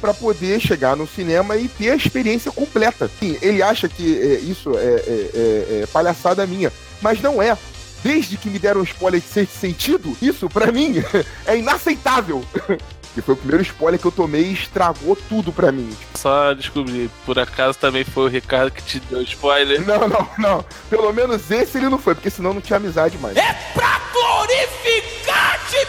Pra 0.00 0.14
poder 0.14 0.60
chegar 0.60 0.96
no 0.96 1.08
cinema 1.08 1.56
e 1.56 1.66
ter 1.66 1.90
a 1.90 1.96
experiência 1.96 2.52
completa. 2.52 3.10
Sim, 3.18 3.36
ele 3.42 3.60
acha 3.62 3.88
que 3.88 4.16
é, 4.16 4.34
isso 4.38 4.78
é, 4.78 4.82
é- 4.84 5.30
é- 5.34 5.80
é 5.82 5.86
palhaçada 5.92 6.46
minha, 6.46 6.72
mas 7.02 7.20
não 7.20 7.42
é. 7.42 7.58
Desde 8.02 8.36
que 8.36 8.48
me 8.48 8.60
deram 8.60 8.80
um 8.80 8.84
spoiler 8.84 9.20
de 9.20 9.48
sentido, 9.48 10.16
isso, 10.22 10.48
pra 10.48 10.70
mim, 10.70 11.02
é 11.44 11.56
inaceitável. 11.58 12.44
Que 13.18 13.22
foi 13.22 13.34
o 13.34 13.36
primeiro 13.36 13.64
spoiler 13.64 13.98
que 13.98 14.06
eu 14.06 14.12
tomei 14.12 14.44
e 14.44 14.52
estragou 14.52 15.16
tudo 15.28 15.52
pra 15.52 15.72
mim. 15.72 15.90
Só 16.14 16.54
descobri, 16.54 17.10
por 17.26 17.36
acaso 17.36 17.76
também 17.76 18.04
foi 18.04 18.26
o 18.26 18.28
Ricardo 18.28 18.70
que 18.70 18.80
te 18.80 19.00
deu 19.00 19.20
spoiler. 19.22 19.84
Não, 19.84 20.06
não, 20.06 20.30
não. 20.38 20.64
Pelo 20.88 21.12
menos 21.12 21.50
esse 21.50 21.78
ele 21.78 21.88
não 21.88 21.98
foi, 21.98 22.14
porque 22.14 22.30
senão 22.30 22.54
não 22.54 22.60
tinha 22.60 22.76
amizade 22.76 23.18
mais. 23.18 23.34
Pra 23.74 24.00
glorificar-te, 24.12 25.84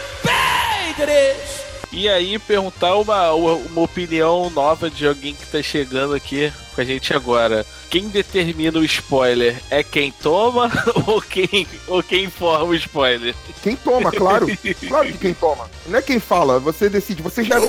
Pedres! 0.96 1.60
E 1.92 2.08
aí, 2.08 2.36
perguntar 2.36 2.96
uma, 2.96 3.30
uma 3.32 3.80
opinião 3.80 4.50
nova 4.50 4.90
de 4.90 5.06
alguém 5.06 5.32
que 5.32 5.46
tá 5.46 5.62
chegando 5.62 6.14
aqui 6.14 6.52
com 6.74 6.80
a 6.80 6.84
gente 6.84 7.12
agora. 7.14 7.66
Quem 7.88 8.08
determina 8.08 8.78
o 8.78 8.84
spoiler 8.84 9.60
é 9.70 9.82
quem 9.82 10.12
toma 10.12 10.70
ou 11.06 11.20
quem, 11.20 11.66
ou 11.88 12.02
quem 12.02 12.24
informa 12.24 12.64
o 12.64 12.74
spoiler? 12.74 13.34
Quem 13.62 13.76
toma, 13.76 14.10
claro. 14.10 14.46
Claro 14.88 15.06
que 15.08 15.18
quem 15.18 15.34
toma. 15.34 15.68
Não 15.86 15.98
é 15.98 16.02
quem 16.02 16.18
fala, 16.18 16.58
você 16.58 16.88
decide. 16.88 17.22
Você 17.22 17.42
já 17.44 17.58
viu. 17.58 17.68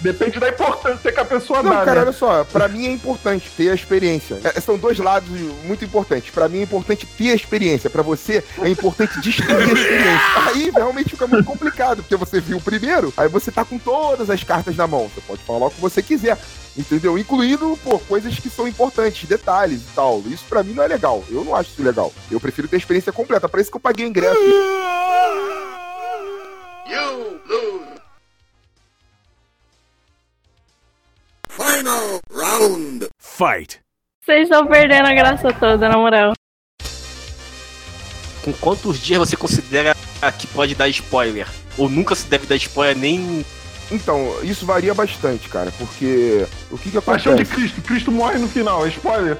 Depende 0.00 0.38
da 0.38 0.48
importância 0.48 1.10
que 1.10 1.20
a 1.20 1.24
pessoa 1.24 1.62
Não, 1.62 1.70
dá, 1.70 1.84
cara, 1.84 1.94
né? 1.94 2.00
olha 2.02 2.12
só, 2.12 2.44
pra 2.44 2.68
mim 2.68 2.86
é 2.86 2.90
importante 2.90 3.50
ter 3.56 3.70
a 3.70 3.74
experiência. 3.74 4.38
É, 4.44 4.60
são 4.60 4.76
dois 4.76 4.98
lados 4.98 5.30
muito 5.64 5.84
importantes. 5.84 6.30
Pra 6.30 6.48
mim 6.48 6.58
é 6.58 6.62
importante 6.62 7.06
ter 7.06 7.30
a 7.30 7.34
experiência. 7.34 7.88
Pra 7.88 8.02
você 8.02 8.44
é 8.60 8.68
importante 8.68 9.20
destruir 9.20 9.56
a 9.56 9.72
experiência. 9.72 10.20
Aí 10.46 10.70
realmente 10.70 11.10
fica 11.10 11.26
muito 11.26 11.44
complicado, 11.44 12.02
porque 12.02 12.16
você 12.16 12.40
viu 12.40 12.58
o 12.58 12.60
primeiro, 12.60 13.12
aí 13.16 13.28
você 13.28 13.50
tá 13.50 13.64
com 13.64 13.78
todas 13.78 14.28
as 14.28 14.42
cartas 14.44 14.76
na 14.76 14.86
mão. 14.86 15.10
Você 15.14 15.20
pode 15.22 15.42
falar 15.42 15.66
o 15.66 15.70
que 15.70 15.80
você 15.80 16.02
quiser. 16.02 16.38
Entendeu? 16.76 17.16
Incluindo, 17.16 17.78
pô, 17.84 18.00
coisas 18.00 18.38
que 18.38 18.50
são 18.50 18.66
importantes, 18.66 19.28
detalhes 19.28 19.80
e 19.82 19.94
tal. 19.94 20.20
Isso 20.26 20.44
pra 20.48 20.62
mim 20.62 20.72
não 20.72 20.82
é 20.82 20.88
legal. 20.88 21.24
Eu 21.30 21.44
não 21.44 21.54
acho 21.54 21.70
isso 21.70 21.82
legal. 21.82 22.12
Eu 22.30 22.40
prefiro 22.40 22.66
ter 22.66 22.76
a 22.76 22.78
experiência 22.78 23.12
completa. 23.12 23.48
Pra 23.48 23.60
isso 23.60 23.70
que 23.70 23.76
eu 23.76 23.80
paguei 23.80 24.04
o 24.04 24.08
ingresso. 24.08 24.40
You 26.86 27.40
lose. 27.46 28.00
Final 31.48 32.20
round. 32.32 33.08
Fight. 33.20 33.80
Vocês 34.24 34.42
estão 34.44 34.66
perdendo 34.66 35.06
a 35.06 35.14
graça 35.14 35.52
toda, 35.52 35.88
na 35.88 35.96
moral. 35.96 36.32
Com 38.42 38.52
quantos 38.54 38.98
dias 38.98 39.18
você 39.18 39.36
considera 39.36 39.94
que 40.38 40.46
pode 40.48 40.74
dar 40.74 40.88
spoiler? 40.88 41.46
Ou 41.78 41.88
nunca 41.88 42.14
se 42.14 42.26
deve 42.26 42.46
dar 42.46 42.56
spoiler 42.56 42.96
nem. 42.96 43.44
Então, 43.90 44.34
isso 44.42 44.64
varia 44.64 44.94
bastante, 44.94 45.48
cara, 45.48 45.72
porque 45.78 46.46
o 46.70 46.78
que 46.78 46.90
que 46.90 46.98
acontece? 46.98 47.28
Paixão 47.28 47.34
de 47.36 47.44
Cristo, 47.44 47.82
Cristo 47.82 48.12
morre 48.12 48.38
no 48.38 48.48
final, 48.48 48.84
é 48.86 48.88
spoiler. 48.88 49.38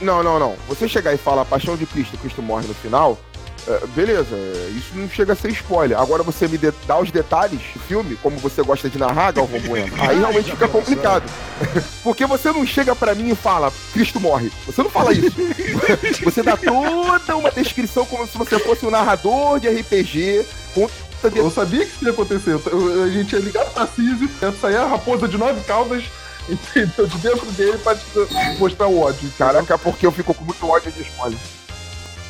Não, 0.00 0.22
não, 0.22 0.38
não. 0.38 0.56
Você 0.68 0.88
chegar 0.88 1.12
e 1.14 1.16
falar 1.16 1.44
Paixão 1.44 1.76
de 1.76 1.86
Cristo, 1.86 2.16
Cristo 2.18 2.42
morre 2.42 2.66
no 2.66 2.74
final, 2.74 3.18
é, 3.66 3.86
beleza, 3.94 4.36
isso 4.76 4.90
não 4.94 5.08
chega 5.08 5.34
a 5.34 5.36
ser 5.36 5.50
spoiler. 5.50 5.98
Agora 5.98 6.22
você 6.22 6.48
me 6.48 6.58
dá 6.58 6.98
os 6.98 7.10
detalhes 7.10 7.60
do 7.72 7.80
filme, 7.80 8.16
como 8.16 8.36
você 8.38 8.60
gosta 8.62 8.88
de 8.88 8.98
narrar, 8.98 9.32
Galvão 9.32 9.60
Bueno, 9.60 9.92
aí 10.02 10.18
realmente 10.18 10.50
fica 10.50 10.66
complicado. 10.66 11.24
Porque 12.02 12.26
você 12.26 12.50
não 12.50 12.66
chega 12.66 12.94
pra 12.96 13.14
mim 13.14 13.30
e 13.30 13.34
fala, 13.36 13.72
Cristo 13.92 14.18
morre. 14.18 14.50
Você 14.66 14.82
não 14.82 14.90
fala 14.90 15.12
isso. 15.12 15.30
Você 16.24 16.42
dá 16.42 16.56
toda 16.56 17.36
uma 17.36 17.50
descrição 17.50 18.04
como 18.06 18.26
se 18.26 18.36
você 18.36 18.58
fosse 18.58 18.84
um 18.84 18.90
narrador 18.90 19.60
de 19.60 19.68
RPG, 19.68 20.44
com. 20.74 20.88
Eu 21.34 21.50
sabia 21.50 21.84
que 21.84 21.92
isso 21.92 22.04
ia 22.04 22.10
acontecer. 22.10 22.50
Eu- 22.66 23.02
a 23.04 23.08
gente 23.10 23.32
ia 23.32 23.38
ligar 23.40 23.64
pro 23.64 23.74
Tarcísio, 23.74 24.28
ia 24.40 24.52
sair 24.52 24.76
a 24.76 24.86
raposa 24.86 25.28
de 25.28 25.36
nove 25.38 25.60
caudas, 25.62 26.04
entendeu? 26.48 27.06
De 27.06 27.16
dentro 27.18 27.46
dele 27.52 27.78
pra 27.78 27.94
te 27.94 28.02
mostrar 28.58 28.86
o 28.88 28.98
ódio. 29.00 29.18
entendeu? 29.26 29.32
Caraca, 29.38 29.78
porque 29.78 30.06
eu 30.06 30.12
fico 30.12 30.34
com 30.34 30.44
muito 30.44 30.66
ódio 30.68 30.90
de 30.92 31.02
spoiler. 31.02 31.38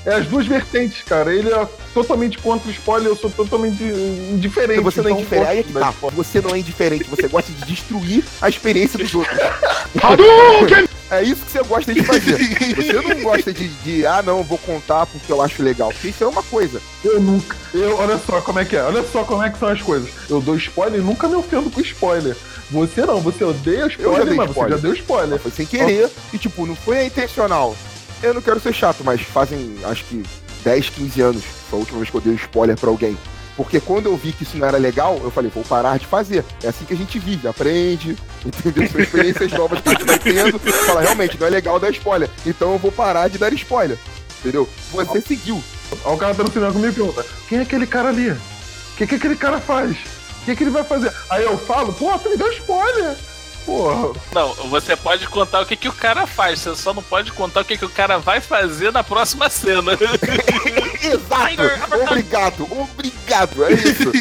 É 0.04 0.14
as 0.14 0.26
duas 0.26 0.44
vertentes, 0.48 1.00
cara. 1.04 1.32
Ele 1.32 1.48
é 1.48 1.68
totalmente 1.94 2.36
contra 2.38 2.68
o 2.68 2.72
spoiler, 2.72 3.08
eu 3.08 3.16
sou 3.16 3.30
totalmente 3.30 3.84
indiferente. 3.84 4.80
Você 4.80 5.00
não 5.00 5.10
é 5.10 5.12
então, 5.12 5.20
indiferente, 5.20 5.48
aí 5.48 5.58
é 5.60 5.62
que 5.62 5.72
tá. 5.72 5.94
Você 6.12 6.40
não 6.40 6.50
é 6.54 6.58
indiferente, 6.58 7.04
você 7.04 7.28
gosta 7.28 7.52
de 7.52 7.64
destruir 7.64 8.24
a 8.40 8.48
experiência 8.48 8.98
dos 8.98 9.14
outros. 9.14 9.38
É 11.12 11.22
isso 11.22 11.44
que 11.44 11.52
você 11.52 11.62
gosta 11.62 11.92
de 11.92 12.02
fazer. 12.02 12.38
Você 12.74 12.92
não 12.94 13.22
gosta 13.22 13.52
de, 13.52 13.68
de, 13.68 14.06
ah, 14.06 14.22
não, 14.22 14.42
vou 14.42 14.56
contar 14.56 15.04
porque 15.04 15.30
eu 15.30 15.42
acho 15.42 15.62
legal. 15.62 15.90
Porque 15.90 16.08
isso 16.08 16.24
é 16.24 16.26
uma 16.26 16.42
coisa. 16.42 16.80
Eu 17.04 17.20
nunca. 17.20 17.54
Eu, 17.74 17.98
olha 17.98 18.18
só 18.18 18.40
como 18.40 18.58
é 18.58 18.64
que 18.64 18.76
é. 18.76 18.82
Olha 18.82 19.04
só 19.12 19.22
como 19.22 19.42
é 19.42 19.50
que 19.50 19.58
são 19.58 19.68
as 19.68 19.82
coisas. 19.82 20.08
Eu 20.30 20.40
dou 20.40 20.56
spoiler 20.56 21.00
e 21.00 21.04
nunca 21.04 21.28
me 21.28 21.34
ofendo 21.34 21.70
com 21.70 21.82
spoiler. 21.82 22.34
Você 22.70 23.04
não, 23.04 23.20
você 23.20 23.44
odeia 23.44 23.80
Eu 23.80 23.90
já 23.90 23.96
spoiler, 23.96 24.24
dei 24.24 24.36
mas 24.36 24.48
spoiler. 24.48 24.70
você 24.70 24.80
já 24.80 24.88
deu 24.88 24.94
spoiler. 24.94 25.38
Foi 25.38 25.50
sem 25.50 25.66
querer. 25.66 26.10
E 26.32 26.38
tipo, 26.38 26.64
não 26.64 26.74
foi 26.74 27.04
intencional. 27.04 27.76
Eu 28.22 28.32
não 28.32 28.40
quero 28.40 28.58
ser 28.58 28.72
chato, 28.72 29.04
mas 29.04 29.20
fazem 29.20 29.76
acho 29.84 30.04
que 30.04 30.22
10, 30.64 30.88
15 30.88 31.20
anos. 31.20 31.44
Foi 31.68 31.78
a 31.78 31.80
última 31.80 31.98
vez 31.98 32.08
que 32.08 32.16
eu 32.16 32.20
dei 32.22 32.32
um 32.32 32.36
spoiler 32.36 32.78
pra 32.78 32.88
alguém. 32.88 33.18
Porque 33.56 33.80
quando 33.80 34.06
eu 34.06 34.16
vi 34.16 34.32
que 34.32 34.44
isso 34.44 34.56
não 34.56 34.66
era 34.66 34.78
legal, 34.78 35.20
eu 35.22 35.30
falei, 35.30 35.50
vou 35.50 35.64
parar 35.64 35.98
de 35.98 36.06
fazer. 36.06 36.44
É 36.62 36.68
assim 36.68 36.84
que 36.84 36.94
a 36.94 36.96
gente 36.96 37.18
vive, 37.18 37.46
aprende, 37.46 38.16
entendeu? 38.44 38.88
São 38.88 39.00
experiências 39.00 39.52
novas 39.52 39.80
que 39.80 39.88
a 39.88 39.92
gente 39.92 40.04
vai 40.04 40.18
tendo. 40.18 40.58
Fala, 40.58 41.02
realmente, 41.02 41.38
não 41.38 41.46
é 41.46 41.50
legal 41.50 41.78
dar 41.78 41.90
spoiler. 41.90 42.30
Então 42.46 42.72
eu 42.72 42.78
vou 42.78 42.90
parar 42.90 43.28
de 43.28 43.38
dar 43.38 43.52
spoiler. 43.52 43.98
Entendeu? 44.40 44.68
Você 44.90 45.20
seguiu. 45.20 45.62
Ó, 46.04 46.14
o 46.14 46.18
cara 46.18 46.34
tá 46.34 46.42
no 46.42 46.50
cinema 46.50 46.72
comigo 46.72 46.92
e 46.92 46.94
pergunta: 46.94 47.26
quem 47.48 47.58
é 47.58 47.62
aquele 47.62 47.86
cara 47.86 48.08
ali? 48.08 48.30
O 48.30 48.96
que, 48.96 49.06
que 49.06 49.14
aquele 49.14 49.36
cara 49.36 49.60
faz? 49.60 49.96
O 50.42 50.44
que, 50.44 50.56
que 50.56 50.64
ele 50.64 50.70
vai 50.70 50.82
fazer? 50.82 51.12
Aí 51.30 51.44
eu 51.44 51.56
falo, 51.56 51.92
pô, 51.92 52.18
tu 52.18 52.30
me 52.30 52.36
deu 52.36 52.50
spoiler. 52.52 53.16
Porra. 53.64 54.12
Não, 54.32 54.54
você 54.68 54.96
pode 54.96 55.28
contar 55.28 55.60
o 55.60 55.66
que, 55.66 55.76
que 55.76 55.88
o 55.88 55.92
cara 55.92 56.26
faz, 56.26 56.58
você 56.58 56.74
só 56.74 56.92
não 56.92 57.02
pode 57.02 57.30
contar 57.32 57.60
o 57.60 57.64
que, 57.64 57.78
que 57.78 57.84
o 57.84 57.88
cara 57.88 58.18
vai 58.18 58.40
fazer 58.40 58.92
na 58.92 59.04
próxima 59.04 59.48
cena. 59.48 59.92
Exato! 61.02 62.02
Obrigado, 62.10 62.68
obrigado, 62.70 63.64
é 63.64 63.72
isso. 63.72 64.12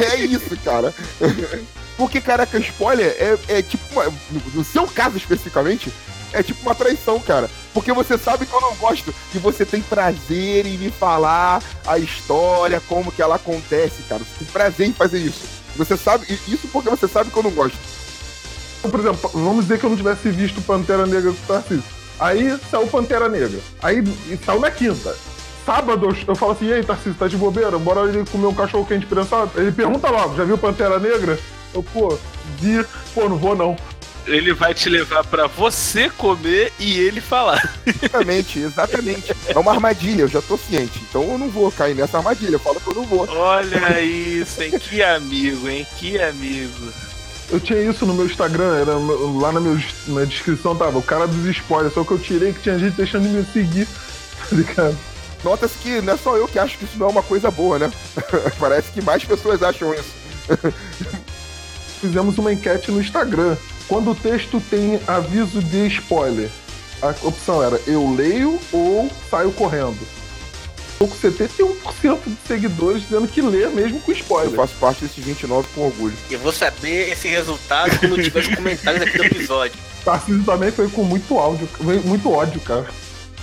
É, 0.00 0.04
é 0.14 0.16
isso, 0.24 0.56
cara. 0.64 0.94
Porque, 1.96 2.20
caraca, 2.20 2.58
spoiler 2.58 3.06
é, 3.18 3.38
é 3.58 3.62
tipo. 3.62 3.82
uma- 3.92 4.12
no, 4.54 4.64
seu 4.64 4.86
caso 4.86 5.16
especificamente, 5.16 5.92
é 6.32 6.42
tipo 6.42 6.60
uma 6.62 6.74
traição, 6.74 7.20
cara. 7.20 7.48
Porque 7.72 7.92
você 7.92 8.18
sabe 8.18 8.46
que 8.46 8.52
eu 8.52 8.60
não 8.60 8.74
gosto 8.76 9.14
e 9.34 9.38
você 9.38 9.64
tem 9.64 9.80
prazer 9.80 10.66
em 10.66 10.76
me 10.76 10.90
falar 10.90 11.62
a 11.86 11.98
história, 11.98 12.80
como 12.88 13.12
que 13.12 13.22
ela 13.22 13.36
acontece, 13.36 14.02
cara. 14.08 14.20
Você 14.22 14.44
tem 14.44 14.48
prazer 14.48 14.88
em 14.88 14.92
fazer 14.92 15.18
isso. 15.18 15.42
Você 15.76 15.96
sabe. 15.96 16.26
Isso 16.48 16.68
porque 16.72 16.90
você 16.90 17.06
sabe 17.08 17.30
que 17.30 17.36
eu 17.36 17.42
não 17.42 17.50
gosto. 17.50 17.78
Por 18.82 19.00
exemplo, 19.00 19.30
vamos 19.32 19.64
dizer 19.64 19.78
que 19.78 19.84
eu 19.86 19.90
não 19.90 19.96
tivesse 19.96 20.30
visto 20.30 20.60
Pantera 20.62 21.06
Negra 21.06 21.32
com 21.32 21.38
o 21.42 21.46
Tarcísio. 21.46 21.84
Aí 22.18 22.58
saiu 22.70 22.86
Pantera 22.86 23.28
Negra. 23.28 23.58
Aí 23.82 24.02
saiu 24.44 24.60
na 24.60 24.70
quinta. 24.70 25.16
Sábado 25.64 26.14
eu- 26.26 26.36
falo 26.36 26.52
assim, 26.52 26.66
e 26.66 26.72
aí, 26.74 26.84
Tarcísio, 26.84 27.14
tá 27.14 27.26
de 27.26 27.36
bobeira? 27.36 27.78
Bora 27.78 28.08
ele 28.08 28.24
comer 28.30 28.46
um 28.46 28.54
cachorro 28.54 28.84
quente 28.86 29.06
prensado? 29.06 29.50
Ele 29.56 29.72
pergunta 29.72 30.10
logo, 30.10 30.36
já 30.36 30.44
viu 30.44 30.58
Pantera 30.58 30.98
Negra? 30.98 31.38
Eu, 31.72 31.82
pô, 31.82 32.16
vi, 32.60 32.84
pô, 33.14 33.28
não 33.28 33.36
vou 33.36 33.56
não. 33.56 33.76
Ele 34.26 34.54
vai 34.54 34.72
te 34.72 34.88
levar 34.88 35.22
pra 35.24 35.46
você 35.46 36.08
comer 36.08 36.72
e 36.78 36.98
ele 36.98 37.20
falar. 37.20 37.62
Exatamente, 37.86 38.58
exatamente. 38.58 39.34
É 39.46 39.58
uma 39.58 39.72
armadilha, 39.72 40.22
eu 40.22 40.28
já 40.28 40.40
tô 40.40 40.56
ciente. 40.56 40.98
Então 41.08 41.22
eu 41.24 41.36
não 41.38 41.48
vou 41.50 41.70
cair 41.70 41.94
nessa 41.94 42.16
armadilha. 42.18 42.54
Eu 42.54 42.58
falo 42.58 42.80
que 42.80 42.88
eu 42.88 42.94
não 42.94 43.04
vou. 43.04 43.28
Olha 43.28 44.00
isso, 44.00 44.62
hein? 44.62 44.70
Que 44.78 45.02
amigo, 45.02 45.68
hein? 45.68 45.86
Que 45.98 46.18
amigo. 46.18 46.90
Eu 47.50 47.60
tinha 47.60 47.78
isso 47.82 48.06
no 48.06 48.14
meu 48.14 48.24
Instagram, 48.24 48.74
era 48.80 48.92
lá 49.38 49.52
na, 49.52 49.60
meu, 49.60 49.78
na 50.08 50.24
descrição 50.24 50.74
tava 50.74 50.96
o 50.98 51.02
cara 51.02 51.26
dos 51.26 51.44
spoilers, 51.44 51.92
só 51.92 52.02
que 52.02 52.12
eu 52.12 52.18
tirei 52.18 52.54
que 52.54 52.60
tinha 52.62 52.78
gente 52.78 52.94
deixando 52.96 53.24
de 53.24 53.28
me 53.28 53.44
seguir, 53.52 53.86
tá 54.48 54.56
ligado? 54.56 54.96
Nota-se 55.44 55.76
que 55.78 56.00
não 56.00 56.14
é 56.14 56.16
só 56.16 56.36
eu 56.36 56.48
que 56.48 56.58
acho 56.58 56.78
que 56.78 56.84
isso 56.84 56.98
não 56.98 57.08
é 57.08 57.10
uma 57.10 57.22
coisa 57.22 57.50
boa, 57.50 57.78
né? 57.78 57.92
Parece 58.58 58.90
que 58.90 59.02
mais 59.02 59.22
pessoas 59.22 59.62
acham 59.62 59.92
isso. 59.92 60.08
Fizemos 62.00 62.38
uma 62.38 62.52
enquete 62.52 62.90
no 62.90 63.00
Instagram. 63.00 63.56
Quando 63.86 64.10
o 64.10 64.14
texto 64.14 64.60
tem 64.70 64.98
aviso 65.06 65.62
de 65.62 65.86
spoiler, 65.88 66.50
a 67.02 67.08
opção 67.26 67.62
era 67.62 67.78
eu 67.86 68.14
leio 68.14 68.58
ou 68.72 69.10
saio 69.30 69.52
correndo. 69.52 69.98
Tô 70.98 71.08
com 71.08 71.16
71% 71.16 72.18
de 72.24 72.36
seguidores 72.46 73.02
dizendo 73.02 73.28
que 73.28 73.42
lê 73.42 73.66
mesmo 73.66 74.00
com 74.00 74.12
Eu 74.12 74.16
spoiler. 74.16 74.54
faço 74.54 74.74
parte 74.76 75.04
desses 75.04 75.22
29 75.22 75.68
com 75.74 75.82
orgulho. 75.82 76.16
Eu 76.30 76.38
vou 76.38 76.52
saber 76.52 77.10
esse 77.12 77.28
resultado 77.28 77.98
quando 77.98 78.22
tiver 78.22 78.40
os 78.40 78.54
comentários 78.54 79.02
aqui 79.02 79.18
do 79.18 79.24
episódio. 79.24 79.78
Tarcísio 80.04 80.44
também 80.44 80.70
foi 80.70 80.88
com 80.88 81.02
muito 81.02 81.38
áudio, 81.38 81.68
muito 82.04 82.30
ódio, 82.30 82.60
cara. 82.60 82.86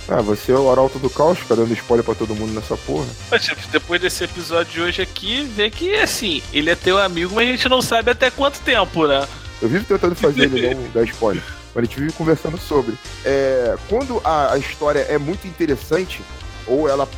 Ah, 0.08 0.20
você 0.20 0.52
é 0.52 0.56
o 0.56 0.70
arauto 0.70 0.98
do 0.98 1.08
caos, 1.08 1.38
fica 1.38 1.54
dando 1.54 1.72
spoiler 1.72 2.04
pra 2.04 2.14
todo 2.14 2.34
mundo 2.34 2.52
nessa 2.52 2.76
porra. 2.76 3.06
Mas, 3.30 3.44
tipo, 3.44 3.60
depois 3.70 4.00
desse 4.00 4.24
episódio 4.24 4.72
de 4.72 4.80
hoje 4.80 5.02
aqui, 5.02 5.44
vê 5.44 5.70
que, 5.70 5.94
assim, 5.94 6.42
ele 6.52 6.70
é 6.70 6.74
teu 6.74 6.98
amigo, 6.98 7.34
mas 7.34 7.48
a 7.48 7.50
gente 7.52 7.68
não 7.68 7.80
sabe 7.80 8.10
até 8.10 8.30
quanto 8.30 8.60
tempo, 8.60 9.06
né? 9.06 9.26
Eu 9.60 9.68
vivo 9.68 9.84
tentando 9.84 10.14
fazer 10.14 10.42
ele 10.42 10.74
não 10.74 10.90
dar 10.90 11.04
spoiler. 11.04 11.42
Mas 11.74 11.84
a 11.84 11.86
gente 11.86 12.00
vive 12.00 12.12
conversando 12.12 12.58
sobre. 12.58 12.94
É, 13.24 13.76
quando 13.88 14.20
a, 14.24 14.52
a 14.52 14.58
história 14.58 15.00
é 15.00 15.16
muito 15.18 15.46
interessante, 15.46 16.20
ou 16.66 16.88
ela 16.88 17.08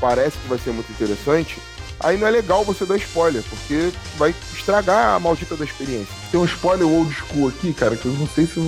parece 0.00 0.36
que 0.36 0.48
vai 0.48 0.58
ser 0.58 0.72
muito 0.72 0.90
interessante, 0.90 1.58
aí 2.00 2.18
não 2.18 2.26
é 2.26 2.30
legal 2.30 2.64
você 2.64 2.84
dar 2.84 2.96
spoiler, 2.96 3.42
porque 3.48 3.90
vai 4.16 4.34
estragar 4.52 5.14
a 5.14 5.20
maldita 5.20 5.56
da 5.56 5.64
experiência. 5.64 6.12
Tem 6.30 6.40
um 6.40 6.44
spoiler 6.44 6.86
old 6.86 7.14
school 7.14 7.48
aqui, 7.48 7.72
cara, 7.72 7.96
que 7.96 8.06
eu 8.06 8.12
não 8.12 8.26
sei 8.26 8.46
se. 8.46 8.60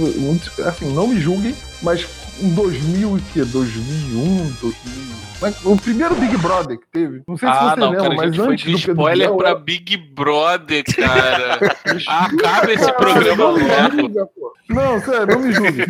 Assim, 0.62 0.92
não 0.94 1.08
me 1.08 1.20
julguem, 1.20 1.56
mas 1.82 2.06
em 2.40 2.55
2000 2.55 3.18
e 3.18 3.20
que? 3.20 3.44
2001, 3.44 4.53
2000. 4.61 5.18
Mas 5.40 5.64
O 5.64 5.77
primeiro 5.77 6.14
Big 6.16 6.37
Brother 6.38 6.79
que 6.79 6.87
teve. 6.90 7.22
Não 7.29 7.37
sei 7.37 7.48
se 7.48 7.55
Ah, 7.55 7.70
você 7.74 7.81
não, 7.81 7.90
lembra, 7.90 8.03
cara, 8.03 8.14
mas 8.16 8.27
gente 8.35 8.37
foi 8.44 8.53
antes 8.55 8.64
de 8.64 8.72
do 8.72 8.79
Pedro 8.79 8.92
spoiler 8.92 9.27
Bial, 9.29 9.37
pra 9.38 9.51
eu- 9.51 9.61
Big 9.61 9.96
Brother, 9.96 10.85
cara. 10.96 11.59
Acaba 12.09 12.72
esse 12.72 12.92
programa 12.94 13.37
não 13.44 13.55
me 13.55 13.62
logo. 13.62 13.90
julga, 14.03 14.27
pô. 14.27 14.53
Não, 14.68 15.01
sério, 15.01 15.27
não 15.35 15.40
me 15.40 15.53
julgue. 15.53 15.85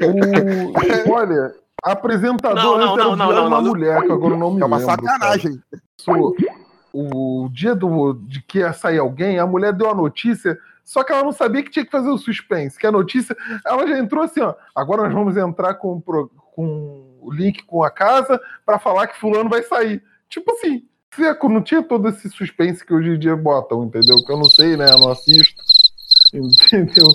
O 0.00 0.92
spoiler, 0.98 1.54
apresentador 1.82 2.54
Não, 2.62 2.78
não, 2.78 2.84
antes 2.94 2.98
era 3.06 3.16
não, 3.16 3.26
Biel 3.28 3.36
não, 3.40 3.46
uma 3.46 3.62
não. 3.62 3.68
mulher, 3.70 4.02
que 4.02 4.12
agora 4.12 4.34
eu 4.34 4.38
não 4.38 4.50
me 4.52 4.60
É 4.60 4.64
uma 4.66 4.76
lembro, 4.76 4.92
sacanagem. 4.94 5.58
O 6.92 7.48
dia 7.50 7.74
do, 7.74 8.12
de 8.12 8.42
que 8.42 8.58
ia 8.58 8.72
sair 8.74 8.98
alguém, 8.98 9.38
a 9.38 9.46
mulher 9.46 9.72
deu 9.72 9.90
a 9.90 9.94
notícia, 9.94 10.58
só 10.84 11.04
que 11.04 11.12
ela 11.12 11.24
não 11.24 11.32
sabia 11.32 11.62
que 11.62 11.70
tinha 11.70 11.84
que 11.84 11.90
fazer 11.90 12.10
o 12.10 12.18
suspense, 12.18 12.78
que 12.78 12.86
a 12.86 12.92
notícia, 12.92 13.36
ela 13.64 13.86
já 13.86 13.98
entrou 13.98 14.22
assim, 14.24 14.40
ó, 14.40 14.54
agora 14.74 15.02
nós 15.04 15.12
vamos 15.12 15.36
entrar 15.36 15.74
com, 15.74 16.00
com 16.00 17.18
o 17.20 17.32
link 17.32 17.62
com 17.64 17.82
a 17.82 17.90
casa 17.90 18.40
pra 18.66 18.78
falar 18.78 19.06
que 19.06 19.18
fulano 19.18 19.48
vai 19.48 19.62
sair. 19.62 20.02
Tipo 20.28 20.52
assim, 20.52 20.82
não 21.48 21.62
tinha 21.62 21.82
todo 21.82 22.08
esse 22.08 22.28
suspense 22.30 22.84
que 22.84 22.92
hoje 22.92 23.10
em 23.10 23.18
dia 23.18 23.36
botam, 23.36 23.84
entendeu? 23.84 24.16
Que 24.24 24.32
eu 24.32 24.38
não 24.38 24.48
sei, 24.48 24.76
né, 24.76 24.86
eu 24.90 24.98
não 24.98 25.10
assisto, 25.10 25.62
entendeu? 26.34 27.08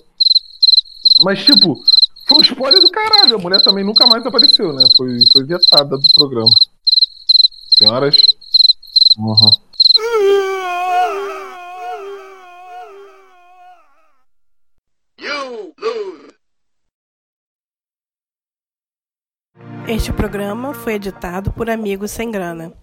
Mas, 1.24 1.44
tipo, 1.44 1.76
foi 2.28 2.38
um 2.38 2.42
spoiler 2.42 2.80
do 2.80 2.92
caralho, 2.92 3.36
a 3.36 3.40
mulher 3.40 3.62
também 3.64 3.84
nunca 3.84 4.06
mais 4.06 4.26
apareceu, 4.26 4.72
né, 4.74 4.84
foi, 4.96 5.18
foi 5.32 5.44
vetada 5.44 5.98
do 5.98 6.08
programa. 6.16 6.50
Senhoras... 7.78 8.18
Uhum. 9.20 9.68
Este 19.88 20.12
programa 20.12 20.74
foi 20.74 20.96
editado 20.96 21.50
por 21.54 21.70
Amigos 21.70 22.12
Sem 22.12 22.30
Grana. 22.30 22.74